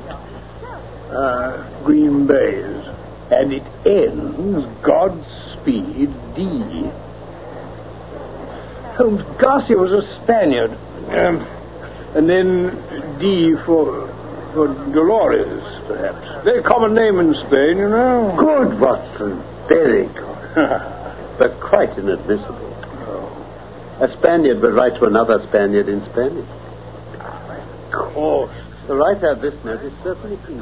uh, 1.11 1.83
green 1.83 2.27
baize. 2.27 2.87
And 3.31 3.53
it 3.53 3.63
ends 3.85 4.65
Godspeed 4.81 6.13
D. 6.35 6.89
Holmes 8.97 9.23
Garcia 9.39 9.77
was 9.77 9.91
a 9.91 10.21
Spaniard. 10.21 10.71
Um, 11.07 11.47
and 12.15 12.29
then 12.29 13.17
D 13.19 13.55
for, 13.65 14.07
for 14.53 14.67
Dolores, 14.67 15.63
perhaps. 15.87 16.43
Very 16.43 16.61
common 16.61 16.93
name 16.93 17.19
in 17.19 17.33
Spain, 17.47 17.77
you 17.77 17.89
know. 17.89 18.35
Good, 18.37 18.79
Watson. 18.79 19.41
Very 19.67 20.05
good. 20.07 20.33
but 21.39 21.59
quite 21.59 21.97
inadmissible. 21.97 22.82
A 24.03 24.17
Spaniard 24.17 24.59
would 24.59 24.73
write 24.73 24.95
to 24.95 25.05
another 25.05 25.41
Spaniard 25.47 25.87
in 25.87 26.03
Spanish. 26.11 26.45
Of 27.19 28.13
course. 28.13 28.51
The 28.85 28.95
writer 28.95 29.29
of 29.29 29.39
this 29.39 29.55
note 29.63 29.79
is 29.79 29.93
certainly 30.03 30.37
easy. 30.43 30.59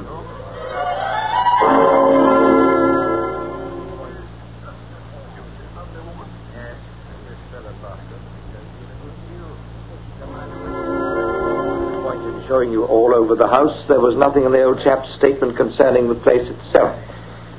point 12.04 12.22
in 12.24 12.48
showing 12.48 12.72
you 12.72 12.84
all 12.84 13.16
over 13.16 13.34
the 13.34 13.48
house. 13.48 13.88
There 13.88 14.00
was 14.00 14.16
nothing 14.16 14.44
in 14.46 14.52
the 14.52 14.64
old 14.64 14.84
chap's 14.84 15.16
statement 15.16 15.58
concerning 15.58 16.10
the 16.10 16.16
place 16.16 16.48
itself. 16.48 16.96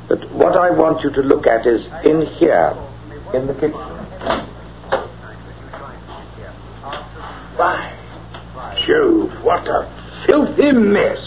But 0.09 0.31
what 0.31 0.57
I 0.57 0.71
want 0.71 1.03
you 1.03 1.11
to 1.11 1.23
look 1.23 1.49
at 1.49 1.67
is 1.67 1.85
in 2.05 2.27
here, 2.27 2.77
in 3.35 3.49
the 3.49 3.55
kitchen. 3.55 4.03
By 7.57 7.93
Jove, 8.87 9.41
what 9.52 9.68
a 9.68 10.25
filthy 10.26 10.73
mess. 10.73 11.18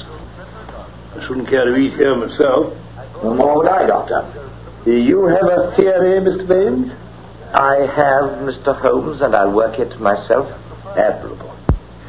I 1.16 1.28
shouldn't 1.28 1.48
care 1.48 1.66
to 1.66 1.76
eat 1.76 1.94
here 1.94 2.16
myself. 2.16 2.76
No 3.24 3.34
more 3.36 3.58
would 3.58 3.68
I, 3.68 3.86
Doctor. 3.86 4.50
Do 4.84 4.92
you 4.92 5.28
have 5.28 5.44
a 5.46 5.76
theory, 5.76 6.20
Mr. 6.22 6.48
Baynes? 6.48 6.92
I 7.54 7.86
have, 7.86 8.42
Mr. 8.42 8.76
Holmes, 8.76 9.22
and 9.22 9.36
I'll 9.36 9.52
work 9.54 9.80
it 9.80 10.00
myself. 10.00 10.50
Admirable. 10.98 11.56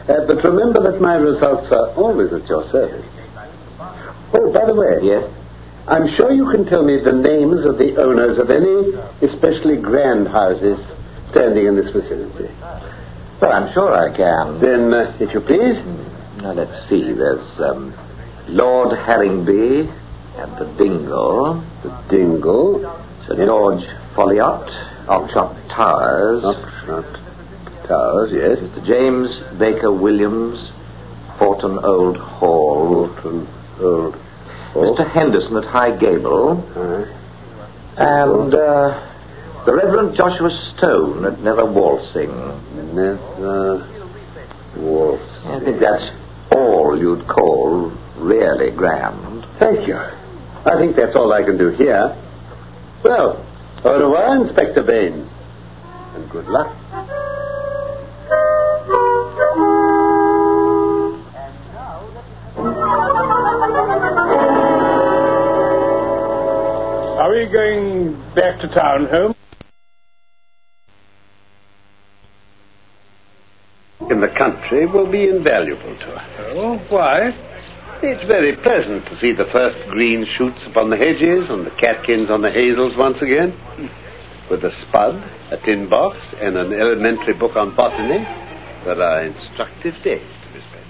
Uh, 0.09 0.27
but 0.27 0.43
remember 0.43 0.91
that 0.91 1.01
my 1.01 1.17
results 1.17 1.71
are 1.71 1.91
always 1.95 2.33
at 2.33 2.49
your 2.49 2.67
service. 2.71 3.05
Oh, 4.33 4.53
by 4.53 4.65
the 4.65 4.75
way, 4.75 4.99
Yes? 5.03 5.31
I'm 5.89 6.09
sure 6.17 6.33
you 6.33 6.51
can 6.51 6.67
tell 6.67 6.83
me 6.83 6.99
the 6.99 7.13
names 7.13 7.65
of 7.65 7.79
the 7.79 7.97
owners 8.03 8.39
of 8.39 8.51
any 8.51 8.93
especially 9.23 9.77
grand 9.77 10.27
houses 10.27 10.81
standing 11.31 11.67
in 11.67 11.77
this 11.77 11.93
vicinity. 11.93 12.53
Well, 13.41 13.53
I'm 13.53 13.73
sure 13.75 13.93
I 13.93 14.17
can. 14.17 14.61
Then, 14.61 14.95
uh, 14.95 15.15
if 15.21 15.35
you 15.35 15.41
please, 15.41 15.77
Now, 16.39 16.53
let's 16.53 16.89
see. 16.89 17.13
There's 17.13 17.61
um, 17.61 17.93
Lord 18.49 18.97
Harringby 18.99 19.93
and 20.37 20.57
the 20.57 20.65
Dingle, 20.79 21.63
the 21.83 21.91
Dingle, 22.09 22.81
Sir 23.27 23.37
George 23.45 23.85
Ffolliott, 24.15 24.69
Oxshott 25.07 25.55
Towers, 25.69 26.45
Oxshott 26.45 27.21
Towers, 27.87 28.33
yes, 28.33 28.59
Mr. 28.59 28.87
James 28.87 29.59
Baker 29.59 29.93
Williams, 29.93 30.71
Forton 31.39 31.79
Old 31.85 32.17
Hall, 32.17 33.07
Bolton 33.09 33.49
Old 33.81 34.15
Hall. 34.15 34.97
Mr. 34.97 35.11
Henderson 35.11 35.57
at 35.57 35.65
High 35.65 35.97
Gable, 35.97 36.63
and 37.99 38.55
uh, 38.55 39.16
the 39.67 39.75
Reverend 39.75 40.15
Joshua 40.15 40.49
Stone 40.77 41.25
at 41.25 41.41
Nether 41.41 41.65
Walsling. 41.65 42.31
Nether 42.95 43.85
Waltz. 44.77 45.25
I 45.45 45.59
think 45.59 45.81
that's 45.81 46.05
all 46.55 46.97
you'd 46.97 47.27
call 47.27 47.93
really 48.17 48.71
grand. 48.71 49.45
Thank 49.59 49.89
you. 49.89 49.97
I 49.97 50.77
think 50.79 50.95
that's 50.95 51.17
all 51.17 51.33
I 51.33 51.43
can 51.43 51.59
do 51.59 51.71
here. 51.71 52.17
Well, 53.03 53.45
au 53.85 53.99
revoir, 53.99 54.37
Inspector 54.37 54.83
Baynes. 54.85 55.29
And 56.15 56.31
good 56.31 56.47
luck. 56.47 56.73
Are 67.19 67.31
we 67.35 67.47
going 67.47 68.15
back 68.35 68.61
to 68.61 68.69
town, 68.69 69.07
Holmes? 69.07 69.37
The 74.27 74.35
country 74.39 74.87
will 74.87 75.11
be 75.11 75.29
invaluable 75.29 75.97
to 75.99 76.15
us. 76.15 76.29
Oh, 76.57 76.79
why? 76.91 77.31
It's 78.03 78.27
very 78.29 78.57
pleasant 78.57 79.07
to 79.07 79.19
see 79.21 79.33
the 79.33 79.47
first 79.53 79.79
green 79.89 80.27
shoots 80.37 80.59
upon 80.67 80.91
the 80.91 80.97
hedges 80.97 81.49
and 81.49 81.65
the 81.67 81.71
catkins 81.71 82.31
on 82.31 82.43
the 82.43 82.51
hazels 82.51 82.97
once 82.97 83.23
again. 83.23 83.55
With 84.51 84.65
a 84.65 84.71
spud, 84.87 85.17
a 85.51 85.57
tin 85.65 85.89
box, 85.89 86.19
and 86.41 86.57
an 86.57 86.73
elementary 86.73 87.35
book 87.35 87.57
on 87.57 87.75
botany, 87.75 88.19
there 88.85 89.01
are 89.01 89.25
instructive 89.25 89.95
days 90.03 90.23
to 90.23 90.49
be 90.53 90.61
spent. 90.61 90.87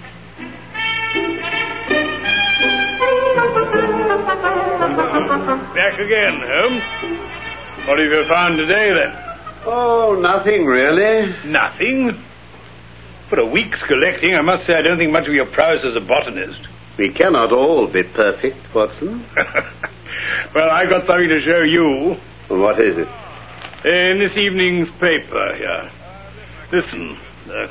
Back 5.73 5.95
again, 5.99 6.41
Holmes. 6.41 6.83
What 7.87 7.99
have 7.99 8.09
you 8.09 8.25
found 8.27 8.57
today, 8.57 8.89
then? 8.93 9.11
Oh, 9.65 10.17
nothing 10.19 10.65
really. 10.65 11.33
Nothing. 11.49 12.26
For 13.29 13.39
a 13.39 13.45
week's 13.45 13.79
collecting, 13.87 14.35
I 14.35 14.41
must 14.41 14.65
say 14.65 14.73
I 14.73 14.81
don't 14.81 14.97
think 14.97 15.11
much 15.11 15.27
of 15.27 15.33
your 15.33 15.45
prowess 15.47 15.83
as 15.85 15.95
a 15.95 15.99
botanist. 16.05 16.65
We 16.97 17.11
cannot 17.13 17.51
all 17.51 17.87
be 17.87 18.03
perfect, 18.03 18.57
Watson. 18.73 19.25
well, 20.55 20.69
I've 20.71 20.89
got 20.89 21.05
something 21.05 21.27
to 21.29 21.41
show 21.45 21.61
you 21.61 22.15
What 22.47 22.79
is 22.79 22.97
it? 22.97 23.07
in 23.85 24.19
this 24.19 24.35
evening's 24.37 24.89
paper 24.99 25.55
here. 25.55 25.91
Listen. 26.71 27.17
Uh, 27.45 27.67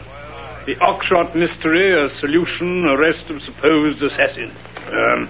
the 0.66 0.74
Oxshott 0.80 1.34
mystery, 1.36 1.94
a 1.94 2.08
solution, 2.20 2.84
arrest 2.86 3.30
of 3.30 3.40
supposed 3.42 4.02
assassin. 4.02 4.50
Um, 4.88 5.28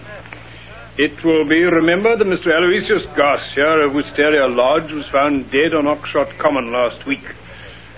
it 0.99 1.23
will 1.25 1.45
be 1.47 1.63
remembered 1.63 2.19
that 2.21 2.27
Mr. 2.27 2.49
Aloysius 2.57 3.05
Garcia 3.15 3.85
of 3.87 3.95
Wisteria 3.95 4.47
Lodge 4.49 4.91
was 4.93 5.05
found 5.13 5.51
dead 5.51 5.75
on 5.75 5.85
Oxshott 5.85 6.39
Common 6.39 6.73
last 6.73 7.05
week, 7.07 7.25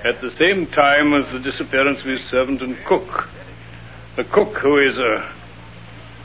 at 0.04 0.20
the 0.20 0.30
same 0.38 0.66
time 0.66 1.14
as 1.14 1.30
the 1.32 1.38
disappearance 1.40 1.98
of 2.00 2.06
his 2.06 2.30
servant 2.30 2.62
and 2.62 2.76
cook. 2.84 3.28
The 4.16 4.24
cook, 4.24 4.56
who 4.58 4.78
is 4.78 4.96
a 4.96 5.38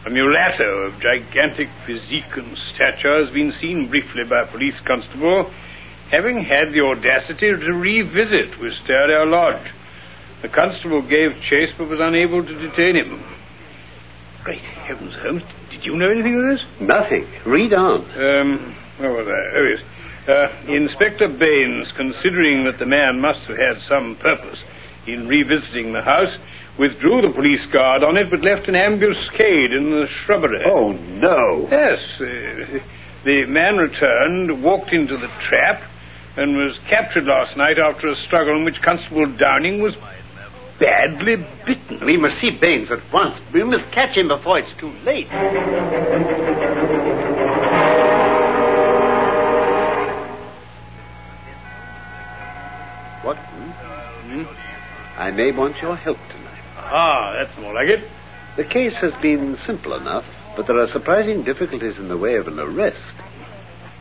a 0.06 0.10
mulatto 0.10 0.88
of 0.88 1.00
gigantic 1.00 1.70
physique 1.86 2.36
and 2.36 2.58
stature 2.76 3.24
has 3.24 3.34
been 3.34 3.54
seen 3.62 3.88
briefly 3.88 4.26
by 4.26 4.42
a 4.42 4.48
police 4.48 4.78
constable, 4.86 5.50
having 6.12 6.44
had 6.44 6.74
the 6.74 6.82
audacity 6.82 7.52
to 7.52 7.74
revisit 7.74 8.60
Wisteria 8.60 9.24
Lodge. 9.24 9.72
The 10.42 10.50
constable 10.50 11.02
gave 11.02 11.40
chase 11.50 11.74
but 11.78 11.88
was 11.88 12.02
unable 12.02 12.44
to 12.44 12.54
detain 12.54 12.98
him. 12.98 13.24
Great 14.44 14.60
heavens, 14.60 15.14
Holmes, 15.22 15.44
did 15.70 15.86
you 15.86 15.96
know 15.96 16.10
anything 16.10 16.36
of 16.36 16.50
this? 16.50 16.82
Nothing. 16.82 17.26
Read 17.46 17.74
on. 17.74 18.02
Um, 18.02 18.76
where 18.98 19.14
was 19.14 19.26
I? 19.26 19.56
Oh, 19.56 19.68
yes. 19.72 19.82
Uh, 20.28 20.48
Inspector 20.68 21.28
Baynes, 21.28 21.92
considering 21.98 22.64
that 22.64 22.80
the 22.80 22.86
man 22.86 23.20
must 23.20 23.40
have 23.42 23.58
had 23.58 23.82
some 23.90 24.16
purpose 24.16 24.60
in 25.06 25.28
revisiting 25.28 25.92
the 25.92 26.02
house, 26.02 26.38
withdrew 26.78 27.22
the 27.22 27.30
police 27.34 27.66
guard 27.72 28.04
on 28.04 28.18
it 28.18 28.30
but 28.30 28.42
left 28.42 28.68
an 28.68 28.76
ambuscade 28.76 29.74
in 29.74 29.92
the 29.92 30.08
shrubbery. 30.24 30.64
Oh, 30.66 30.94
no. 30.94 31.68
Yes. 31.70 32.00
Uh, 32.20 32.80
the 33.26 33.46
man 33.48 33.78
returned, 33.78 34.64
walked 34.64 34.94
into 34.94 35.18
the 35.18 35.28
trap, 35.50 35.84
and 36.38 36.56
was 36.56 36.80
captured 36.90 37.26
last 37.26 37.58
night 37.58 37.78
after 37.78 38.08
a 38.08 38.16
struggle 38.26 38.58
in 38.58 38.66
which 38.66 38.82
Constable 38.82 39.26
Downing 39.26 39.82
was 39.82 39.96
badly 40.80 41.36
bitten. 41.66 42.06
We 42.06 42.18
must 42.18 42.40
see 42.40 42.50
Baynes 42.50 42.90
at 42.92 43.00
once. 43.14 43.40
We 43.54 43.64
must 43.64 43.92
catch 43.92 44.18
him 44.18 44.30
before 44.30 44.60
it's 44.60 44.76
too 44.80 44.92
late. 45.06 45.28
May 55.36 55.52
want 55.52 55.78
your 55.82 55.96
help 55.96 56.18
tonight. 56.30 56.62
Ah, 56.78 57.34
that's 57.34 57.58
more 57.60 57.74
like 57.74 57.88
it. 57.88 58.08
The 58.56 58.64
case 58.64 58.94
has 59.02 59.14
been 59.20 59.58
simple 59.66 59.96
enough, 59.96 60.26
but 60.56 60.68
there 60.68 60.78
are 60.78 60.88
surprising 60.92 61.44
difficulties 61.44 61.98
in 61.98 62.08
the 62.08 62.18
way 62.18 62.36
of 62.36 62.48
an 62.48 62.60
arrest. 62.60 63.00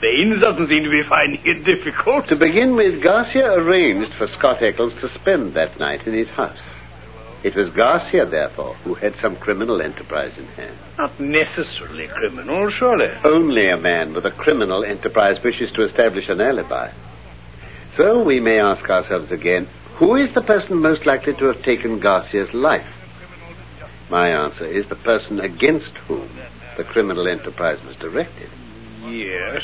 Baynes 0.02 0.42
doesn't 0.42 0.68
seem 0.68 0.82
to 0.82 0.90
be 0.90 1.02
finding 1.08 1.40
it 1.44 1.64
difficult. 1.76 2.28
To 2.28 2.36
begin 2.36 2.76
with, 2.76 3.02
Garcia 3.02 3.50
arranged 3.54 4.12
for 4.14 4.26
Scott 4.26 4.62
Eccles 4.62 4.92
to 5.00 5.08
spend 5.20 5.54
that 5.54 5.78
night 5.78 6.06
in 6.06 6.12
his 6.12 6.28
house. 6.28 6.60
It 7.42 7.56
was 7.56 7.70
Garcia, 7.70 8.26
therefore, 8.26 8.74
who 8.84 8.94
had 8.94 9.14
some 9.22 9.36
criminal 9.36 9.80
enterprise 9.80 10.36
in 10.36 10.46
hand. 10.48 10.76
Not 10.98 11.18
necessarily 11.18 12.08
criminal, 12.08 12.70
surely. 12.78 13.08
Only 13.24 13.70
a 13.70 13.78
man 13.78 14.12
with 14.12 14.26
a 14.26 14.30
criminal 14.30 14.84
enterprise 14.84 15.42
wishes 15.42 15.72
to 15.72 15.82
establish 15.84 16.28
an 16.28 16.40
alibi. 16.42 16.92
So 17.96 18.22
we 18.22 18.38
may 18.38 18.60
ask 18.60 18.88
ourselves 18.88 19.32
again 19.32 19.66
who 20.02 20.16
is 20.16 20.34
the 20.34 20.42
person 20.42 20.82
most 20.82 21.06
likely 21.06 21.32
to 21.34 21.44
have 21.44 21.62
taken 21.62 22.00
Garcia's 22.00 22.52
life? 22.52 22.86
My 24.10 24.30
answer 24.30 24.66
is 24.66 24.88
the 24.88 24.96
person 24.96 25.38
against 25.38 25.96
whom 26.08 26.28
the 26.76 26.82
criminal 26.82 27.28
enterprise 27.28 27.78
was 27.86 27.94
directed. 27.98 28.50
Yes, 29.04 29.62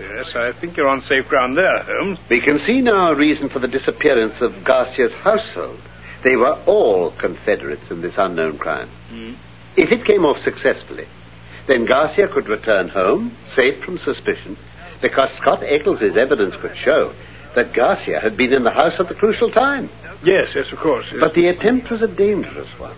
yes, 0.00 0.26
I 0.34 0.50
think 0.60 0.76
you're 0.76 0.88
on 0.88 1.02
safe 1.02 1.28
ground 1.28 1.56
there, 1.56 1.84
Holmes. 1.84 2.18
We 2.28 2.40
can 2.40 2.58
see 2.66 2.80
now 2.80 3.12
a 3.12 3.16
reason 3.16 3.50
for 3.50 3.60
the 3.60 3.68
disappearance 3.68 4.34
of 4.40 4.64
Garcia's 4.64 5.12
household. 5.12 5.80
They 6.24 6.34
were 6.34 6.60
all 6.66 7.12
Confederates 7.16 7.88
in 7.88 8.02
this 8.02 8.14
unknown 8.18 8.58
crime. 8.58 8.90
Mm. 9.12 9.36
If 9.76 9.92
it 9.92 10.04
came 10.04 10.24
off 10.24 10.42
successfully, 10.42 11.06
then 11.68 11.86
Garcia 11.86 12.26
could 12.26 12.48
return 12.48 12.88
home, 12.88 13.36
safe 13.54 13.84
from 13.84 13.98
suspicion, 13.98 14.58
because 15.00 15.28
Scott 15.40 15.62
Eccles' 15.62 16.16
evidence 16.16 16.56
could 16.60 16.76
show 16.76 17.14
that 17.58 17.74
Garcia 17.74 18.20
had 18.20 18.36
been 18.36 18.52
in 18.52 18.62
the 18.62 18.70
house 18.70 18.94
at 19.00 19.08
the 19.08 19.14
crucial 19.14 19.50
time. 19.50 19.90
Yes, 20.24 20.46
yes, 20.54 20.66
of 20.72 20.78
course. 20.78 21.06
Yes. 21.10 21.20
But 21.20 21.34
the 21.34 21.48
attempt 21.48 21.90
was 21.90 22.02
a 22.02 22.06
dangerous 22.06 22.70
one. 22.78 22.96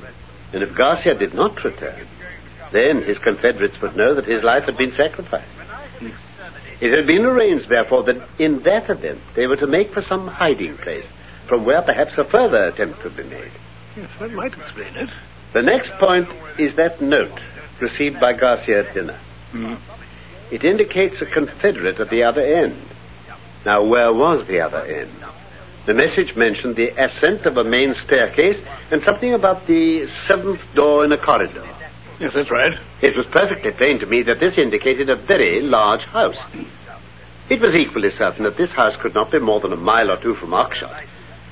And 0.53 0.63
if 0.63 0.75
Garcia 0.75 1.15
did 1.15 1.33
not 1.33 1.65
return, 1.65 2.07
then 2.71 3.03
his 3.03 3.19
Confederates 3.19 3.81
would 3.81 3.97
know 3.97 4.15
that 4.15 4.27
his 4.27 4.43
life 4.43 4.65
had 4.65 4.77
been 4.77 4.93
sacrificed. 4.93 5.49
It 6.81 6.97
had 6.97 7.07
been 7.07 7.25
arranged, 7.25 7.69
therefore, 7.69 8.05
that 8.05 8.27
in 8.39 8.63
that 8.63 8.91
event 8.91 9.21
they 9.35 9.47
were 9.47 9.57
to 9.57 9.67
make 9.67 9.93
for 9.93 10.03
some 10.03 10.27
hiding 10.27 10.77
place, 10.77 11.07
from 11.49 11.65
where 11.65 11.83
perhaps 11.83 12.13
a 12.17 12.25
further 12.25 12.65
attempt 12.65 13.01
could 13.01 13.17
be 13.17 13.25
made. 13.25 13.53
Yes, 13.97 14.11
that 14.19 14.33
might 14.33 14.53
explain 14.53 14.95
it. 14.97 15.11
The 15.53 15.63
next 15.63 15.93
point 15.99 16.29
is 16.59 16.77
that 16.77 17.01
note 17.01 17.41
received 17.81 18.21
by 18.21 18.35
Garcia 18.35 18.87
at 18.87 18.95
dinner. 18.95 19.19
Mm. 19.53 19.79
It 20.51 20.65
indicates 20.65 21.21
a 21.21 21.27
Confederate 21.27 21.99
at 21.99 22.11
the 22.11 22.25
other 22.25 22.43
end. 22.43 22.90
Now, 23.65 23.85
where 23.85 24.13
was 24.13 24.47
the 24.47 24.61
other 24.61 24.83
end? 24.83 25.13
The 25.87 25.95
message 25.95 26.37
mentioned 26.37 26.77
the 26.77 26.91
ascent 27.03 27.47
of 27.47 27.57
a 27.57 27.65
main 27.65 27.95
staircase 28.05 28.63
and 28.91 29.03
something 29.03 29.35
about 29.35 29.67
the 29.67 30.07
seventh 30.29 30.61
door 30.75 31.05
in 31.05 31.13
a 31.13 31.19
corridor. 31.19 31.67
Yes, 32.21 32.33
that's 32.35 32.51
right. 32.51 32.79
It 33.01 33.17
was 33.17 33.27
perfectly 33.31 33.73
plain 33.73 33.99
to 34.01 34.07
me 34.07 34.23
that 34.23 34.41
this 34.41 34.59
indicated 34.59 35.09
a 35.09 35.17
very 35.17 35.63
large 35.63 36.03
house. 36.03 36.37
It 37.49 37.61
was 37.61 37.75
equally 37.75 38.11
certain 38.11 38.45
that 38.45 38.57
this 38.57 38.71
house 38.71 38.95
could 39.01 39.15
not 39.15 39.33
be 39.33 39.41
more 39.41 39.59
than 39.61 39.73
a 39.73 39.77
mile 39.77 40.11
or 40.11 40.21
two 40.21 40.35
from 40.35 40.51
Oxshott, 40.51 41.05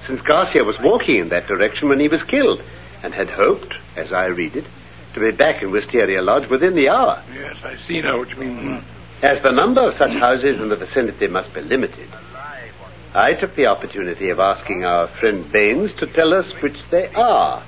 since 0.06 0.20
Garcia 0.22 0.62
was 0.62 0.76
walking 0.80 1.16
in 1.16 1.28
that 1.30 1.46
direction 1.46 1.88
when 1.88 1.98
he 1.98 2.08
was 2.08 2.22
killed, 2.22 2.62
and 3.02 3.14
had 3.14 3.30
hoped, 3.30 3.74
as 3.96 4.12
I 4.12 4.26
read 4.26 4.56
it, 4.56 4.66
to 5.14 5.20
be 5.20 5.30
back 5.30 5.62
in 5.62 5.72
Wisteria 5.72 6.22
Lodge 6.22 6.48
within 6.50 6.74
the 6.74 6.88
hour. 6.88 7.24
Yes, 7.32 7.56
I 7.64 7.76
see 7.88 8.00
now 8.00 8.18
what 8.18 8.28
you 8.30 8.36
mean. 8.36 8.84
As 9.22 9.42
the 9.42 9.50
number 9.50 9.88
of 9.88 9.98
such 9.98 10.12
houses 10.12 10.60
in 10.60 10.68
the 10.68 10.76
vicinity 10.76 11.26
must 11.26 11.52
be 11.52 11.60
limited, 11.60 12.08
I 13.14 13.32
took 13.32 13.56
the 13.56 13.66
opportunity 13.66 14.30
of 14.30 14.38
asking 14.38 14.84
our 14.84 15.08
friend 15.18 15.50
Baynes 15.50 15.90
to 15.98 16.06
tell 16.06 16.32
us 16.32 16.46
which 16.62 16.76
they 16.92 17.08
are 17.08 17.64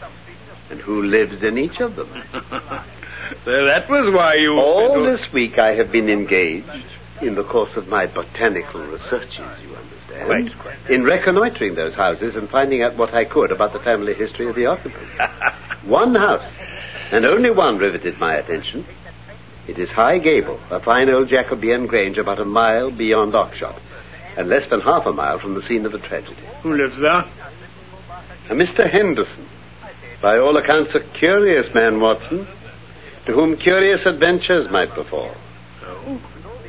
and 0.71 0.81
who 0.81 1.03
lives 1.03 1.43
in 1.43 1.59
each 1.59 1.81
of 1.81 1.97
them. 1.97 2.09
so 2.33 3.51
that 3.67 3.87
was 3.89 4.15
why 4.15 4.35
you. 4.37 4.53
All 4.53 5.03
this 5.05 5.33
week 5.33 5.59
I 5.59 5.75
have 5.75 5.91
been 5.91 6.09
engaged 6.09 6.87
in 7.21 7.35
the 7.35 7.43
course 7.43 7.77
of 7.77 7.89
my 7.89 8.07
botanical 8.07 8.87
researches, 8.87 9.41
you 9.61 9.75
understand. 9.75 10.27
Quite, 10.27 10.59
quite. 10.61 10.91
In 10.91 11.03
reconnoitering 11.03 11.75
those 11.75 11.95
houses 11.95 12.37
and 12.37 12.49
finding 12.49 12.83
out 12.83 12.97
what 12.97 13.13
I 13.13 13.25
could 13.25 13.51
about 13.51 13.73
the 13.73 13.81
family 13.81 14.15
history 14.15 14.49
of 14.49 14.55
the 14.55 14.67
occupants. 14.67 15.11
one 15.85 16.15
house, 16.15 16.49
and 17.11 17.27
only 17.27 17.51
one 17.51 17.79
riveted 17.79 18.19
my 18.21 18.37
attention. 18.37 18.87
It 19.71 19.79
is 19.79 19.89
High 19.91 20.19
Gable, 20.19 20.59
a 20.69 20.81
fine 20.81 21.09
old 21.09 21.29
Jacobean 21.29 21.87
grange 21.87 22.19
about 22.19 22.41
a 22.41 22.45
mile 22.45 22.91
beyond 22.91 23.35
Oxshott, 23.35 23.79
and 24.37 24.49
less 24.49 24.69
than 24.69 24.81
half 24.81 25.07
a 25.07 25.13
mile 25.13 25.39
from 25.39 25.55
the 25.55 25.63
scene 25.63 25.87
of 25.87 25.93
the 25.93 26.01
tragedy. 26.01 26.43
Who 26.65 26.75
lives 26.75 26.97
there? 27.01 27.21
Uh, 27.21 27.31
a 28.51 28.55
Mr. 28.55 28.91
Henderson, 28.91 29.49
by 30.21 30.39
all 30.39 30.57
accounts 30.57 30.93
a 30.97 31.01
curious 31.17 31.73
man, 31.73 32.01
Watson, 32.01 32.49
to 33.27 33.33
whom 33.33 33.57
curious 33.57 34.05
adventures 34.07 34.69
might 34.73 34.93
befall. 34.93 35.37
Oh, 35.85 36.21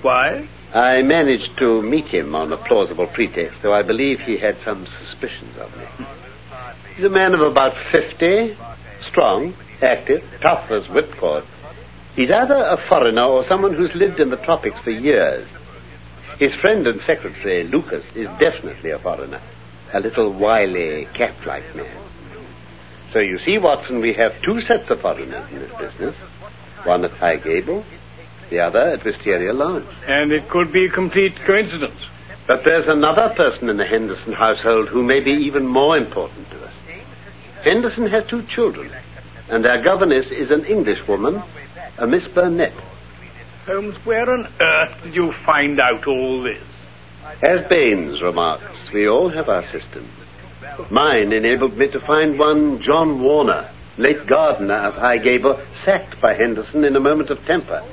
why? 0.04 0.48
I 0.72 1.02
managed 1.02 1.58
to 1.58 1.82
meet 1.82 2.06
him 2.06 2.36
on 2.36 2.54
a 2.54 2.58
plausible 2.58 3.08
pretext, 3.08 3.64
though 3.64 3.74
I 3.74 3.82
believe 3.82 4.20
he 4.20 4.38
had 4.38 4.58
some 4.64 4.86
suspicions 4.86 5.58
of 5.58 5.76
me. 5.76 6.06
He's 6.96 7.06
a 7.06 7.10
man 7.10 7.34
of 7.34 7.42
about 7.42 7.74
fifty, 7.92 8.56
strong, 9.10 9.56
active, 9.82 10.24
tough 10.40 10.70
as 10.70 10.84
whipcord. 10.84 11.46
He's 12.15 12.30
either 12.30 12.56
a 12.56 12.78
foreigner 12.89 13.24
or 13.24 13.45
someone 13.47 13.74
who's 13.74 13.95
lived 13.95 14.19
in 14.19 14.30
the 14.30 14.38
tropics 14.38 14.78
for 14.84 14.91
years. 14.91 15.47
His 16.39 16.54
friend 16.56 16.86
and 16.88 17.00
secretary, 17.02 17.63
Lucas, 17.63 18.04
is 18.15 18.28
definitely 18.39 18.91
a 18.91 19.00
foreigner. 19.00 19.41
A 19.93 20.00
little 20.00 20.34
wily, 20.34 21.08
cat-like 21.13 21.76
man. 21.76 21.97
So 23.13 23.19
you 23.19 23.39
see, 23.45 23.58
Watson, 23.58 24.02
we 24.02 24.13
have 24.13 24.41
two 24.41 24.62
sets 24.62 24.89
of 24.89 25.02
foreigners 25.02 25.52
in 25.52 25.60
this 25.60 25.71
business. 25.78 26.15
One 26.84 27.06
at 27.06 27.12
High 27.12 27.38
Gable, 27.38 27.86
the 28.50 28.60
other 28.60 28.80
at 28.80 29.04
Wisteria 29.04 29.54
Lodge. 29.54 29.86
And 30.08 30.32
it 30.32 30.50
could 30.50 30.71
be 30.71 30.86
a 30.86 30.89
complete 30.89 31.36
coincidence. 31.45 32.00
But 32.47 32.63
there's 32.65 32.88
another 32.88 33.34
person 33.36 33.69
in 33.69 33.78
the 33.78 33.86
Henderson 33.86 34.34
household 34.34 34.89
who 34.89 35.04
may 35.04 35.19
be 35.24 35.32
even 35.32 35.65
more 35.65 35.97
important 35.97 36.50
to 36.50 36.65
us. 36.65 36.74
Henderson 37.63 38.08
has 38.08 38.26
two 38.28 38.43
children, 38.43 38.91
and 39.50 39.63
their 39.63 39.82
governess 39.84 40.32
is 40.32 40.50
an 40.50 40.65
Englishwoman, 40.65 41.43
a 41.98 42.08
Miss 42.08 42.28
Burnett. 42.34 42.74
Holmes, 43.66 43.96
where 44.06 44.30
on 44.30 44.48
earth 44.60 45.04
did 45.04 45.14
you 45.14 45.34
find 45.46 45.80
out 45.80 46.08
all 46.08 46.44
this? 46.44 46.64
As 47.44 47.68
Baynes 47.70 48.22
remarks, 48.22 48.92
we 48.94 49.08
all 49.08 49.30
have 49.30 49.50
our 49.50 49.64
systems. 49.72 50.10
Mine 50.90 51.32
enabled 51.32 51.78
me 51.78 51.88
to 51.92 52.00
find 52.00 52.38
one 52.40 52.82
John 52.82 53.22
Warner, 53.22 53.70
late 53.98 54.26
gardener 54.28 54.76
of 54.76 54.96
High 54.96 55.18
Gable, 55.18 55.62
sacked 55.86 56.20
by 56.22 56.34
Henderson 56.34 56.84
in 56.84 56.96
a 56.96 57.00
moment 57.00 57.30
of 57.30 57.44
temper. 57.46 57.84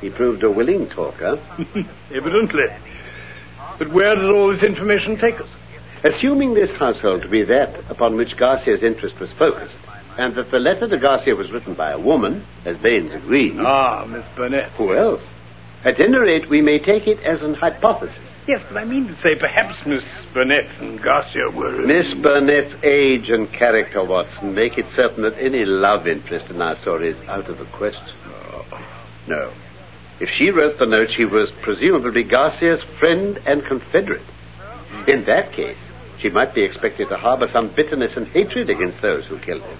He 0.00 0.10
proved 0.10 0.44
a 0.44 0.50
willing 0.50 0.88
talker. 0.88 1.40
Evidently. 2.14 2.66
But 3.78 3.92
where 3.92 4.14
did 4.14 4.30
all 4.30 4.52
this 4.52 4.62
information 4.62 5.18
take 5.18 5.40
us? 5.40 5.48
Assuming 6.04 6.54
this 6.54 6.70
household 6.78 7.22
to 7.22 7.28
be 7.28 7.42
that 7.44 7.90
upon 7.90 8.16
which 8.16 8.36
Garcia's 8.36 8.84
interest 8.84 9.18
was 9.18 9.30
focused, 9.32 9.74
and 10.18 10.34
that 10.34 10.50
the 10.50 10.58
letter 10.58 10.88
to 10.88 10.98
Garcia 10.98 11.36
was 11.36 11.52
written 11.52 11.74
by 11.74 11.92
a 11.92 11.98
woman, 11.98 12.44
as 12.64 12.76
Baynes 12.78 13.12
agreed. 13.12 13.56
Ah, 13.60 14.04
Miss 14.04 14.26
Burnett. 14.36 14.72
Who 14.72 14.92
else? 14.92 15.22
At 15.84 16.00
any 16.00 16.18
rate, 16.18 16.50
we 16.50 16.60
may 16.60 16.78
take 16.78 17.06
it 17.06 17.22
as 17.22 17.40
an 17.40 17.54
hypothesis. 17.54 18.18
Yes, 18.48 18.60
but 18.66 18.78
I 18.78 18.84
mean 18.84 19.06
to 19.06 19.14
say 19.22 19.36
perhaps 19.38 19.78
Miss 19.86 20.02
Burnett 20.34 20.66
and 20.80 21.00
Garcia 21.00 21.50
were... 21.54 21.86
Miss 21.86 22.12
Burnett's 22.14 22.74
age 22.82 23.28
and 23.28 23.50
character, 23.52 24.02
Watson, 24.02 24.54
make 24.54 24.76
it 24.76 24.86
certain 24.96 25.22
that 25.22 25.38
any 25.38 25.64
love 25.64 26.08
interest 26.08 26.50
in 26.50 26.60
our 26.60 26.76
story 26.80 27.10
is 27.10 27.28
out 27.28 27.48
of 27.48 27.58
the 27.58 27.66
question. 27.66 28.08
No. 29.28 29.52
If 30.18 30.30
she 30.36 30.50
wrote 30.50 30.78
the 30.78 30.86
note, 30.86 31.10
she 31.16 31.26
was 31.26 31.52
presumably 31.62 32.24
Garcia's 32.24 32.82
friend 32.98 33.38
and 33.46 33.64
confederate. 33.64 34.26
In 35.06 35.24
that 35.26 35.52
case, 35.52 35.76
she 36.18 36.28
might 36.28 36.54
be 36.54 36.64
expected 36.64 37.08
to 37.10 37.16
harbor 37.16 37.48
some 37.52 37.68
bitterness 37.68 38.16
and 38.16 38.26
hatred 38.26 38.68
against 38.68 39.00
those 39.00 39.26
who 39.26 39.38
killed 39.38 39.62
him. 39.62 39.78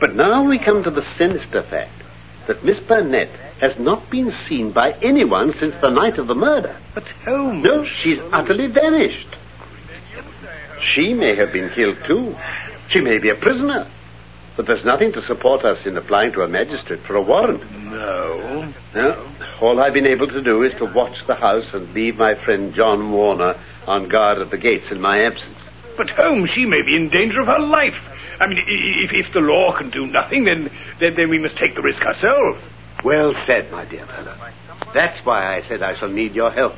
But 0.00 0.14
now 0.14 0.48
we 0.48 0.58
come 0.58 0.82
to 0.84 0.90
the 0.90 1.04
sinister 1.16 1.62
fact 1.62 2.02
that 2.46 2.64
Miss 2.64 2.78
Burnett 2.78 3.30
has 3.60 3.78
not 3.78 4.08
been 4.10 4.32
seen 4.48 4.72
by 4.72 4.92
anyone 5.02 5.52
since 5.58 5.74
the 5.80 5.90
night 5.90 6.18
of 6.18 6.26
the 6.26 6.34
murder. 6.34 6.76
But 6.94 7.06
Holmes... 7.24 7.64
No, 7.64 7.84
she's 7.84 8.20
utterly 8.32 8.68
vanished. 8.68 9.36
She 10.94 11.12
may 11.14 11.36
have 11.36 11.52
been 11.52 11.70
killed 11.70 11.98
too. 12.06 12.36
She 12.88 13.00
may 13.00 13.18
be 13.18 13.28
a 13.28 13.34
prisoner. 13.34 13.90
But 14.56 14.66
there's 14.66 14.84
nothing 14.84 15.12
to 15.12 15.22
support 15.22 15.64
us 15.64 15.84
in 15.86 15.96
applying 15.96 16.32
to 16.32 16.42
a 16.42 16.48
magistrate 16.48 17.00
for 17.00 17.16
a 17.16 17.22
warrant. 17.22 17.62
No. 17.84 18.72
No. 18.94 19.28
All 19.60 19.80
I've 19.80 19.94
been 19.94 20.06
able 20.06 20.28
to 20.28 20.42
do 20.42 20.62
is 20.62 20.72
to 20.78 20.84
watch 20.86 21.16
the 21.26 21.34
house 21.34 21.72
and 21.74 21.92
leave 21.94 22.16
my 22.16 22.34
friend 22.34 22.74
John 22.74 23.12
Warner 23.12 23.60
on 23.86 24.08
guard 24.08 24.38
at 24.38 24.50
the 24.50 24.56
gates 24.56 24.90
in 24.90 25.00
my 25.00 25.24
absence. 25.24 25.58
But 25.96 26.10
Holmes, 26.10 26.50
she 26.50 26.64
may 26.64 26.82
be 26.82 26.96
in 26.96 27.08
danger 27.08 27.40
of 27.40 27.46
her 27.48 27.60
life. 27.60 27.94
I 28.40 28.46
mean, 28.46 28.58
if, 28.58 29.26
if 29.26 29.32
the 29.32 29.40
law 29.40 29.76
can 29.76 29.90
do 29.90 30.06
nothing, 30.06 30.44
then, 30.44 30.70
then, 31.00 31.14
then 31.16 31.28
we 31.28 31.38
must 31.38 31.56
take 31.56 31.74
the 31.74 31.82
risk 31.82 32.00
ourselves. 32.02 32.62
Well 33.04 33.34
said, 33.46 33.70
my 33.70 33.84
dear 33.84 34.06
fellow. 34.06 34.36
That's 34.94 35.24
why 35.24 35.56
I 35.56 35.62
said 35.68 35.82
I 35.82 35.98
shall 35.98 36.08
need 36.08 36.34
your 36.34 36.50
help. 36.50 36.74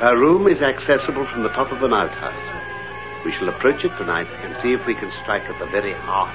Her 0.00 0.16
room 0.16 0.48
is 0.48 0.60
accessible 0.62 1.26
from 1.32 1.42
the 1.42 1.50
top 1.50 1.70
of 1.70 1.82
an 1.82 1.92
outhouse. 1.92 3.24
We 3.24 3.32
shall 3.32 3.48
approach 3.50 3.84
it 3.84 3.96
tonight 3.98 4.26
and 4.26 4.56
see 4.62 4.72
if 4.72 4.86
we 4.86 4.94
can 4.94 5.12
strike 5.22 5.42
at 5.42 5.58
the 5.58 5.66
very 5.66 5.92
heart 5.92 6.34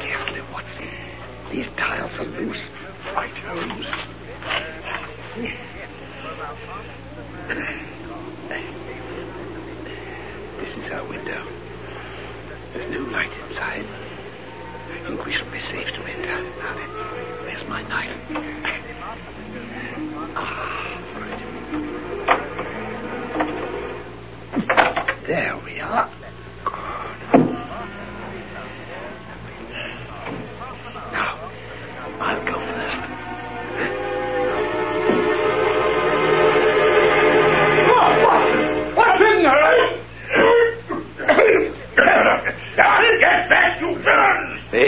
Carefully, 0.00 0.40
Watson. 0.52 0.88
These 1.50 1.66
tiles 1.76 2.12
are 2.18 2.24
loose. 2.24 2.56
Right, 3.14 3.30
Holmes. 3.30 3.86
the 10.96 11.04
window. 11.04 11.46
There's 12.76 12.90
no 12.90 13.00
light 13.10 13.32
inside. 13.48 13.86
I 13.86 15.08
think 15.08 15.24
we 15.24 15.32
shall 15.32 15.50
be 15.50 15.60
safe 15.60 15.86
to 15.94 16.02
enter. 16.02 16.42
Now 16.58 16.74
then, 16.74 16.90
where's 17.46 17.66
my 17.70 17.80
knife? 17.88 18.16
Ah. 20.36 20.82
There 25.26 25.56
we 25.64 25.80
are. 25.80 26.25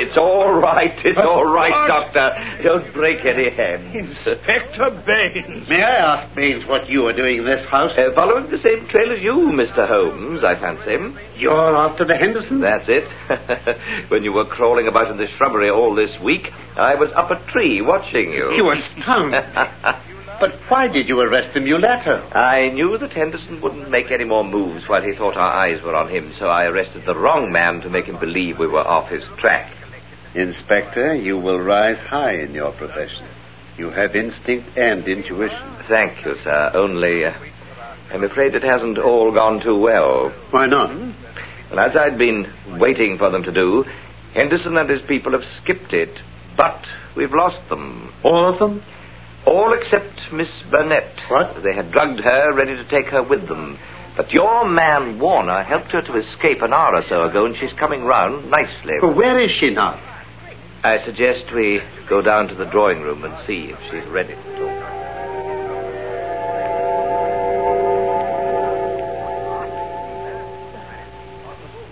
It's 0.08 0.16
all 0.16 0.54
right. 0.58 0.96
It's 1.04 1.18
all 1.18 1.44
right, 1.44 1.86
Doctor. 1.86 2.62
Don't 2.62 2.94
break 2.94 3.26
any 3.26 3.50
hands. 3.50 3.94
Inspector 3.94 5.04
Baynes. 5.04 5.68
May 5.68 5.82
I 5.82 5.96
ask, 6.16 6.34
Baynes, 6.34 6.66
what 6.66 6.88
you 6.88 7.04
are 7.08 7.12
doing 7.12 7.36
in 7.36 7.44
this 7.44 7.68
house? 7.68 7.90
Uh, 7.92 8.14
following 8.14 8.50
the 8.50 8.56
same 8.56 8.88
trail 8.88 9.12
as 9.12 9.20
you, 9.20 9.52
Mr. 9.52 9.86
Holmes, 9.86 10.42
I 10.42 10.54
fancy. 10.54 10.96
You're 11.36 11.76
after 11.76 12.06
the 12.06 12.16
Henderson? 12.16 12.60
That's 12.60 12.88
it. 12.88 13.04
when 14.10 14.24
you 14.24 14.32
were 14.32 14.46
crawling 14.46 14.88
about 14.88 15.10
in 15.10 15.18
the 15.18 15.28
shrubbery 15.36 15.68
all 15.68 15.94
this 15.94 16.18
week, 16.24 16.48
I 16.78 16.94
was 16.94 17.12
up 17.12 17.30
a 17.30 17.36
tree 17.52 17.82
watching 17.82 18.32
you. 18.32 18.50
You 18.56 18.64
were 18.64 18.80
astound. 18.80 19.32
but 20.40 20.52
why 20.70 20.88
did 20.88 21.06
you 21.06 21.20
arrest 21.20 21.52
the 21.52 21.60
mulatto? 21.60 22.26
I 22.32 22.68
knew 22.72 22.96
that 22.96 23.12
Henderson 23.12 23.60
wouldn't 23.60 23.90
make 23.90 24.10
any 24.10 24.24
more 24.24 24.42
moves 24.42 24.88
while 24.88 25.02
he 25.02 25.14
thought 25.14 25.36
our 25.36 25.52
eyes 25.52 25.82
were 25.82 25.94
on 25.94 26.08
him, 26.08 26.32
so 26.38 26.46
I 26.46 26.64
arrested 26.64 27.04
the 27.04 27.14
wrong 27.14 27.52
man 27.52 27.82
to 27.82 27.90
make 27.90 28.06
him 28.06 28.18
believe 28.18 28.58
we 28.58 28.66
were 28.68 28.86
off 28.86 29.10
his 29.10 29.22
track. 29.38 29.74
Inspector, 30.38 31.16
you 31.16 31.36
will 31.36 31.58
rise 31.58 31.98
high 31.98 32.34
in 32.34 32.54
your 32.54 32.70
profession. 32.70 33.26
You 33.76 33.90
have 33.90 34.14
instinct 34.14 34.76
and 34.78 35.06
intuition. 35.08 35.76
Thank 35.88 36.24
you, 36.24 36.36
sir. 36.44 36.70
Only, 36.74 37.24
uh, 37.24 37.32
I'm 38.12 38.22
afraid 38.22 38.54
it 38.54 38.62
hasn't 38.62 38.98
all 38.98 39.32
gone 39.32 39.60
too 39.60 39.76
well. 39.76 40.30
Why 40.50 40.66
not? 40.66 40.90
Well, 41.70 41.80
as 41.80 41.96
I'd 41.96 42.18
been 42.18 42.46
waiting 42.78 43.18
for 43.18 43.30
them 43.30 43.42
to 43.42 43.52
do, 43.52 43.84
Henderson 44.32 44.76
and 44.76 44.88
his 44.88 45.02
people 45.02 45.32
have 45.32 45.42
skipped 45.60 45.92
it. 45.92 46.16
But 46.56 46.84
we've 47.16 47.32
lost 47.34 47.68
them. 47.68 48.14
All 48.22 48.52
of 48.52 48.60
them? 48.60 48.80
All 49.44 49.72
except 49.72 50.32
Miss 50.32 50.50
Burnett. 50.70 51.18
What? 51.28 51.64
They 51.64 51.74
had 51.74 51.90
drugged 51.90 52.20
her, 52.20 52.52
ready 52.54 52.76
to 52.76 52.84
take 52.84 53.06
her 53.06 53.24
with 53.24 53.48
them. 53.48 53.76
But 54.16 54.30
your 54.30 54.68
man, 54.68 55.18
Warner, 55.18 55.64
helped 55.64 55.90
her 55.90 56.02
to 56.02 56.16
escape 56.16 56.62
an 56.62 56.72
hour 56.72 56.94
or 56.94 57.02
so 57.08 57.22
ago, 57.24 57.44
and 57.44 57.56
she's 57.56 57.72
coming 57.72 58.04
round 58.04 58.50
nicely. 58.50 58.94
Well, 59.02 59.14
where 59.14 59.40
is 59.40 59.50
she 59.58 59.70
now? 59.70 60.00
I 60.88 61.04
suggest 61.04 61.52
we 61.52 61.82
go 62.08 62.22
down 62.22 62.48
to 62.48 62.54
the 62.54 62.64
drawing 62.64 63.02
room 63.02 63.22
and 63.22 63.46
see 63.46 63.70
if 63.70 63.78
she's 63.90 64.06
ready 64.06 64.34
to 64.34 64.42
talk. 64.56 64.78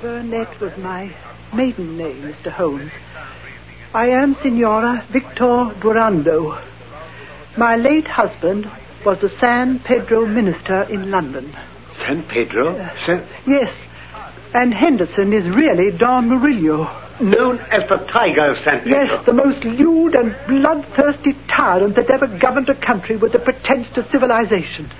Burnett 0.00 0.59
was 0.61 0.74
my 0.78 1.14
maiden 1.52 1.98
name, 1.98 2.22
Mr. 2.22 2.50
Holmes. 2.50 2.90
I 3.92 4.06
am 4.09 4.35
Signora 4.37 5.04
Victor 5.12 5.74
Durando. 5.78 6.59
My 7.59 7.76
late 7.76 8.06
husband 8.09 8.64
was 9.04 9.20
the 9.20 9.28
San 9.38 9.78
Pedro 9.80 10.24
minister 10.24 10.85
in 10.85 11.11
London. 11.11 11.54
San 11.98 12.22
Pedro? 12.22 12.72
San... 13.04 13.28
Yes, 13.46 13.74
and 14.54 14.72
Henderson 14.72 15.35
is 15.35 15.44
really 15.44 15.94
Don 15.98 16.30
Murillo. 16.30 17.05
Known 17.20 17.59
as 17.72 17.88
the 17.88 17.96
Tiger 17.96 18.52
of 18.52 18.59
San 18.59 18.81
Pedro. 18.85 19.05
Yes, 19.05 19.24
the 19.24 19.33
most 19.33 19.64
lewd 19.64 20.14
and 20.14 20.37
bloodthirsty 20.46 21.35
tyrant 21.48 21.96
that 21.96 22.11
ever 22.11 22.26
governed 22.26 22.68
a 22.68 22.74
country 22.74 23.16
with 23.16 23.35
a 23.35 23.38
pretense 23.38 23.88
to 23.94 24.07
civilization. 24.11 24.90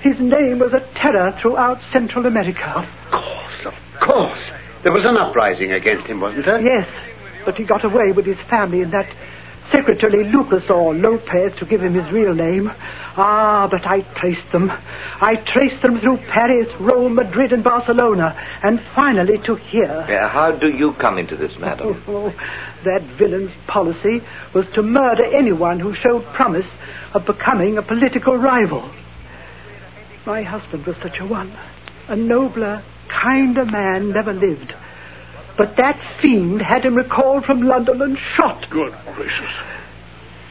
His 0.00 0.18
name 0.20 0.58
was 0.58 0.72
a 0.72 0.80
terror 0.94 1.32
throughout 1.40 1.80
Central 1.92 2.26
America. 2.26 2.66
Of 2.66 3.10
course, 3.10 3.66
of 3.66 3.74
course. 4.00 4.40
There 4.82 4.92
was 4.92 5.04
an 5.04 5.16
uprising 5.16 5.72
against 5.72 6.06
him, 6.06 6.20
wasn't 6.20 6.46
there? 6.46 6.60
Yes, 6.60 6.88
but 7.44 7.56
he 7.56 7.64
got 7.64 7.84
away 7.84 8.12
with 8.12 8.24
his 8.24 8.38
family 8.48 8.80
in 8.80 8.90
that 8.90 9.08
secretary 9.70 10.24
Lucas 10.24 10.68
or 10.70 10.94
Lopez 10.94 11.56
to 11.58 11.64
give 11.66 11.82
him 11.82 11.94
his 11.94 12.10
real 12.12 12.34
name. 12.34 12.70
Ah, 13.16 13.68
but 13.70 13.86
I 13.86 14.00
traced 14.00 14.50
them. 14.52 14.70
I 14.70 15.36
traced 15.36 15.82
them 15.82 16.00
through 16.00 16.16
Paris, 16.16 16.68
Rome, 16.80 17.14
Madrid, 17.14 17.52
and 17.52 17.62
Barcelona, 17.62 18.34
and 18.62 18.80
finally 18.94 19.38
to 19.38 19.54
here. 19.54 19.84
Uh, 20.08 20.28
how 20.28 20.50
do 20.50 20.68
you 20.68 20.92
come 20.94 21.18
into 21.18 21.36
this, 21.36 21.56
madam? 21.58 22.02
Oh, 22.08 22.30
that 22.84 23.02
villain's 23.16 23.52
policy 23.66 24.22
was 24.52 24.66
to 24.74 24.82
murder 24.82 25.24
anyone 25.24 25.78
who 25.78 25.94
showed 25.94 26.24
promise 26.34 26.66
of 27.14 27.24
becoming 27.24 27.78
a 27.78 27.82
political 27.82 28.36
rival. 28.36 28.90
My 30.26 30.42
husband 30.42 30.84
was 30.86 30.96
such 30.96 31.20
a 31.20 31.26
one. 31.26 31.56
A 32.08 32.16
nobler, 32.16 32.82
kinder 33.08 33.64
man 33.64 34.10
never 34.10 34.32
lived. 34.32 34.74
But 35.56 35.76
that 35.76 36.00
fiend 36.20 36.60
had 36.62 36.84
him 36.84 36.96
recalled 36.96 37.44
from 37.44 37.62
London 37.62 38.02
and 38.02 38.18
shot. 38.36 38.68
Good 38.70 38.94
gracious. 39.14 39.74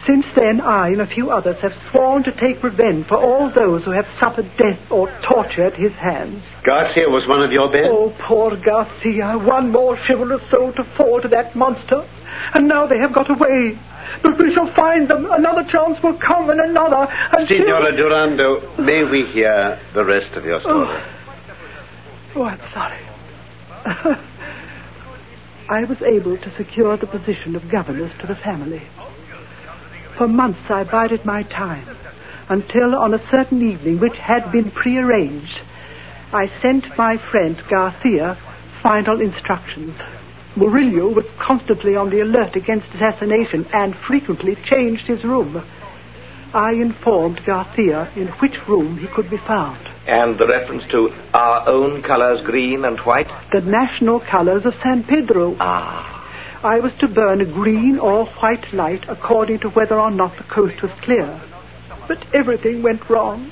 Since 0.05 0.25
then, 0.35 0.59
I 0.59 0.89
and 0.89 1.01
a 1.01 1.07
few 1.07 1.31
others 1.31 1.57
have 1.61 1.73
sworn 1.89 2.23
to 2.23 2.31
take 2.31 2.61
revenge 2.61 3.07
for 3.07 3.17
all 3.17 3.49
those 3.49 3.85
who 3.85 3.91
have 3.91 4.05
suffered 4.19 4.49
death 4.57 4.91
or 4.91 5.07
torture 5.23 5.65
at 5.65 5.75
his 5.75 5.93
hands. 5.93 6.43
Garcia 6.63 7.07
was 7.07 7.27
one 7.27 7.41
of 7.41 7.51
your 7.51 7.71
men? 7.71 7.85
Oh, 7.87 8.13
poor 8.19 8.57
Garcia. 8.57 9.37
One 9.37 9.71
more 9.71 9.95
chivalrous 9.95 10.41
soul 10.49 10.73
to 10.73 10.83
fall 10.97 11.21
to 11.21 11.29
that 11.29 11.55
monster. 11.55 12.05
And 12.53 12.67
now 12.67 12.85
they 12.85 12.97
have 12.97 13.13
got 13.13 13.29
away. 13.29 13.79
But 14.21 14.37
we 14.37 14.53
shall 14.53 14.73
find 14.73 15.07
them. 15.07 15.25
Another 15.31 15.63
chance 15.71 16.01
will 16.03 16.17
come, 16.19 16.49
and 16.49 16.59
another. 16.59 17.07
Until... 17.31 17.57
Signora 17.57 17.93
Durando, 17.93 18.77
may 18.79 19.03
we 19.09 19.25
hear 19.31 19.79
the 19.93 20.03
rest 20.03 20.33
of 20.35 20.43
your 20.43 20.59
story? 20.61 20.87
Oh, 22.35 22.35
oh 22.35 22.43
I'm 22.43 22.59
sorry. 22.73 24.19
I 25.69 25.85
was 25.85 26.01
able 26.01 26.37
to 26.37 26.55
secure 26.57 26.97
the 26.97 27.07
position 27.07 27.55
of 27.55 27.69
governess 27.69 28.11
to 28.19 28.27
the 28.27 28.35
family. 28.35 28.81
For 30.17 30.27
months 30.27 30.69
I 30.69 30.83
bided 30.83 31.25
my 31.25 31.43
time, 31.43 31.87
until 32.49 32.95
on 32.99 33.13
a 33.13 33.29
certain 33.29 33.61
evening, 33.61 33.99
which 33.99 34.17
had 34.17 34.51
been 34.51 34.71
prearranged, 34.71 35.61
I 36.33 36.51
sent 36.61 36.97
my 36.97 37.17
friend 37.31 37.61
Garcia 37.69 38.37
final 38.81 39.21
instructions. 39.21 39.95
Murillo 40.55 41.07
was 41.07 41.25
constantly 41.39 41.95
on 41.95 42.09
the 42.09 42.19
alert 42.19 42.55
against 42.55 42.93
assassination 42.93 43.65
and 43.71 43.95
frequently 43.95 44.55
changed 44.55 45.07
his 45.07 45.23
room. 45.23 45.63
I 46.53 46.73
informed 46.73 47.43
Garcia 47.45 48.11
in 48.15 48.27
which 48.27 48.67
room 48.67 48.97
he 48.97 49.07
could 49.07 49.29
be 49.29 49.37
found. 49.37 49.92
And 50.05 50.37
the 50.37 50.47
reference 50.47 50.83
to 50.91 51.13
our 51.33 51.67
own 51.67 52.01
colors, 52.01 52.45
green 52.45 52.83
and 52.83 52.99
white? 52.99 53.27
The 53.51 53.61
national 53.61 54.19
colors 54.19 54.65
of 54.65 54.75
San 54.83 55.03
Pedro. 55.03 55.55
Ah. 55.59 56.19
I 56.61 56.79
was 56.79 56.93
to 56.99 57.07
burn 57.07 57.39
a 57.39 57.45
green 57.45 57.99
or 57.99 58.25
white 58.25 58.73
light 58.73 59.05
according 59.07 59.59
to 59.59 59.69
whether 59.69 59.99
or 59.99 60.11
not 60.11 60.37
the 60.37 60.43
coast 60.43 60.81
was 60.81 60.91
clear. 61.01 61.41
But 62.07 62.25
everything 62.33 62.81
went 62.81 63.09
wrong. 63.09 63.51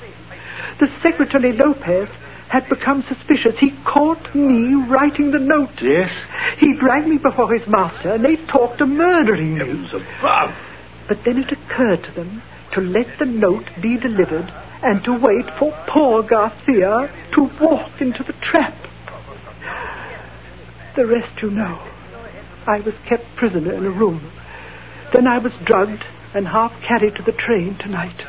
The 0.78 0.90
secretary 1.02 1.52
Lopez 1.52 2.08
had 2.48 2.68
become 2.68 3.02
suspicious. 3.02 3.58
He 3.58 3.70
caught 3.84 4.34
me 4.34 4.74
writing 4.74 5.30
the 5.30 5.38
note. 5.38 5.80
Yes? 5.80 6.10
He 6.58 6.76
dragged 6.78 7.08
me 7.08 7.16
before 7.16 7.52
his 7.52 7.66
master, 7.66 8.12
and 8.12 8.24
they 8.24 8.36
talked 8.36 8.82
of 8.82 8.88
murdering 8.90 9.54
me. 9.54 9.58
Heavens 9.58 9.94
above. 9.94 10.54
But 11.08 11.24
then 11.24 11.38
it 11.38 11.50
occurred 11.50 12.04
to 12.04 12.12
them 12.12 12.42
to 12.72 12.82
let 12.82 13.18
the 13.18 13.24
note 13.24 13.68
be 13.80 13.96
delivered 13.96 14.52
and 14.82 15.02
to 15.04 15.12
wait 15.18 15.48
for 15.58 15.72
poor 15.86 16.22
Garcia 16.22 17.10
to 17.34 17.50
walk 17.60 18.00
into 18.00 18.22
the 18.22 18.32
trap. 18.34 18.74
The 20.96 21.06
rest 21.06 21.40
you 21.40 21.50
know. 21.50 21.80
I 22.66 22.80
was 22.80 22.94
kept 23.06 23.24
prisoner 23.36 23.72
in 23.72 23.86
a 23.86 23.90
room. 23.90 24.30
Then 25.12 25.26
I 25.26 25.38
was 25.38 25.52
drugged 25.64 26.04
and 26.34 26.46
half 26.46 26.72
carried 26.82 27.16
to 27.16 27.22
the 27.22 27.32
train 27.32 27.76
tonight. 27.78 28.20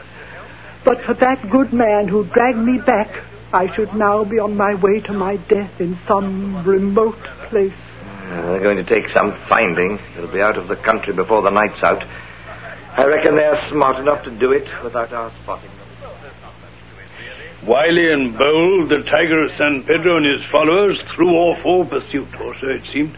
But 0.84 1.02
for 1.04 1.14
that 1.16 1.50
good 1.50 1.72
man 1.74 2.08
who 2.08 2.26
dragged 2.26 2.58
me 2.58 2.80
back, 2.80 3.24
I 3.54 3.74
should 3.76 3.94
now 3.94 4.24
be 4.24 4.40
on 4.40 4.58
my 4.58 4.76
way 4.76 5.00
to 5.02 5.14
my 5.14 5.38
death 5.38 5.80
in 5.80 5.98
some 6.08 6.64
remote 6.66 7.24
place. 7.50 7.74
Uh, 8.04 8.42
they're 8.48 8.62
going 8.62 8.78
to 8.78 8.84
take 8.84 9.10
some 9.10 9.32
finding. 9.48 10.00
They'll 10.16 10.32
be 10.32 10.42
out 10.42 10.58
of 10.58 10.68
the 10.68 10.76
country 10.76 11.14
before 11.14 11.42
the 11.42 11.52
night's 11.52 11.82
out. 11.84 12.04
I 12.98 13.06
reckon 13.06 13.36
they're 13.36 13.70
smart 13.70 13.98
enough 13.98 14.24
to 14.24 14.32
do 14.32 14.52
it 14.52 14.68
without 14.84 15.14
our 15.14 15.32
spotting 15.44 15.70
them. 15.70 15.83
Wily 17.66 18.12
and 18.12 18.38
bold, 18.38 18.90
the 18.90 19.04
Tiger 19.08 19.46
of 19.46 19.52
San 19.56 19.84
Pedro 19.84 20.18
and 20.18 20.26
his 20.26 20.44
followers 20.52 21.00
threw 21.16 21.32
off 21.32 21.66
all 21.66 21.86
pursuit, 21.86 22.28
or 22.42 22.54
so 22.60 22.68
it 22.68 22.84
seemed. 22.92 23.16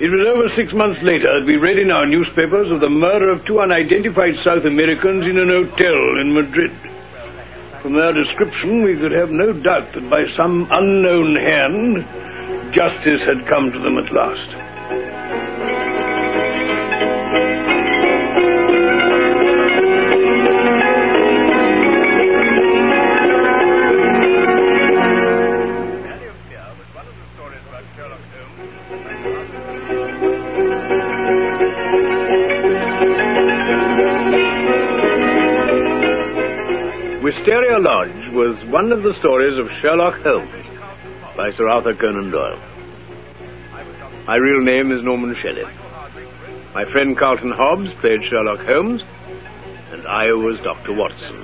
It 0.00 0.10
was 0.10 0.26
over 0.26 0.50
six 0.56 0.72
months 0.74 1.00
later 1.02 1.30
that 1.38 1.46
we 1.46 1.56
read 1.56 1.78
in 1.78 1.92
our 1.92 2.06
newspapers 2.06 2.72
of 2.72 2.80
the 2.80 2.90
murder 2.90 3.30
of 3.30 3.44
two 3.44 3.60
unidentified 3.60 4.34
South 4.42 4.64
Americans 4.64 5.24
in 5.24 5.38
an 5.38 5.48
hotel 5.48 6.20
in 6.20 6.34
Madrid. 6.34 6.74
From 7.82 7.94
their 7.94 8.12
description, 8.12 8.82
we 8.82 8.96
could 8.96 9.12
have 9.12 9.30
no 9.30 9.52
doubt 9.52 9.92
that 9.94 10.10
by 10.10 10.26
some 10.36 10.66
unknown 10.68 11.36
hand, 11.36 12.74
justice 12.74 13.22
had 13.22 13.46
come 13.46 13.70
to 13.70 13.78
them 13.78 13.96
at 13.96 14.10
last. 14.10 15.45
One 38.76 38.92
of 38.92 39.02
the 39.02 39.14
stories 39.14 39.58
of 39.58 39.70
Sherlock 39.80 40.20
Holmes 40.20 40.52
by 41.34 41.50
Sir 41.52 41.66
Arthur 41.66 41.94
Conan 41.94 42.30
Doyle. 42.30 42.60
My 44.26 44.36
real 44.36 44.60
name 44.60 44.92
is 44.92 45.02
Norman 45.02 45.34
Shelley. 45.34 45.64
My 46.74 46.84
friend 46.84 47.16
Carlton 47.16 47.52
Hobbs 47.52 47.90
played 48.02 48.22
Sherlock 48.28 48.60
Holmes, 48.66 49.00
and 49.92 50.06
I 50.06 50.30
was 50.34 50.60
Dr. 50.60 50.92
Watson. 50.92 51.42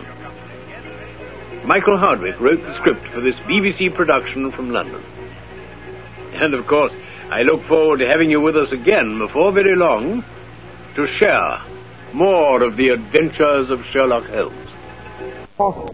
Michael 1.64 1.96
Hardwick 1.96 2.38
wrote 2.38 2.60
the 2.60 2.74
script 2.74 3.06
for 3.06 3.22
this 3.22 3.36
BBC 3.46 3.94
production 3.94 4.52
from 4.52 4.68
London. 4.68 5.02
And 6.34 6.52
of 6.52 6.66
course, 6.66 6.92
I 7.30 7.44
look 7.44 7.64
forward 7.64 8.00
to 8.00 8.08
having 8.08 8.30
you 8.30 8.42
with 8.42 8.58
us 8.58 8.72
again 8.72 9.16
before 9.16 9.52
very 9.52 9.74
long 9.74 10.22
to 10.96 11.06
share 11.06 11.62
more 12.12 12.62
of 12.62 12.76
the 12.76 12.88
adventures 12.88 13.70
of 13.70 13.86
Sherlock 13.86 14.26
Holmes. 14.26 14.68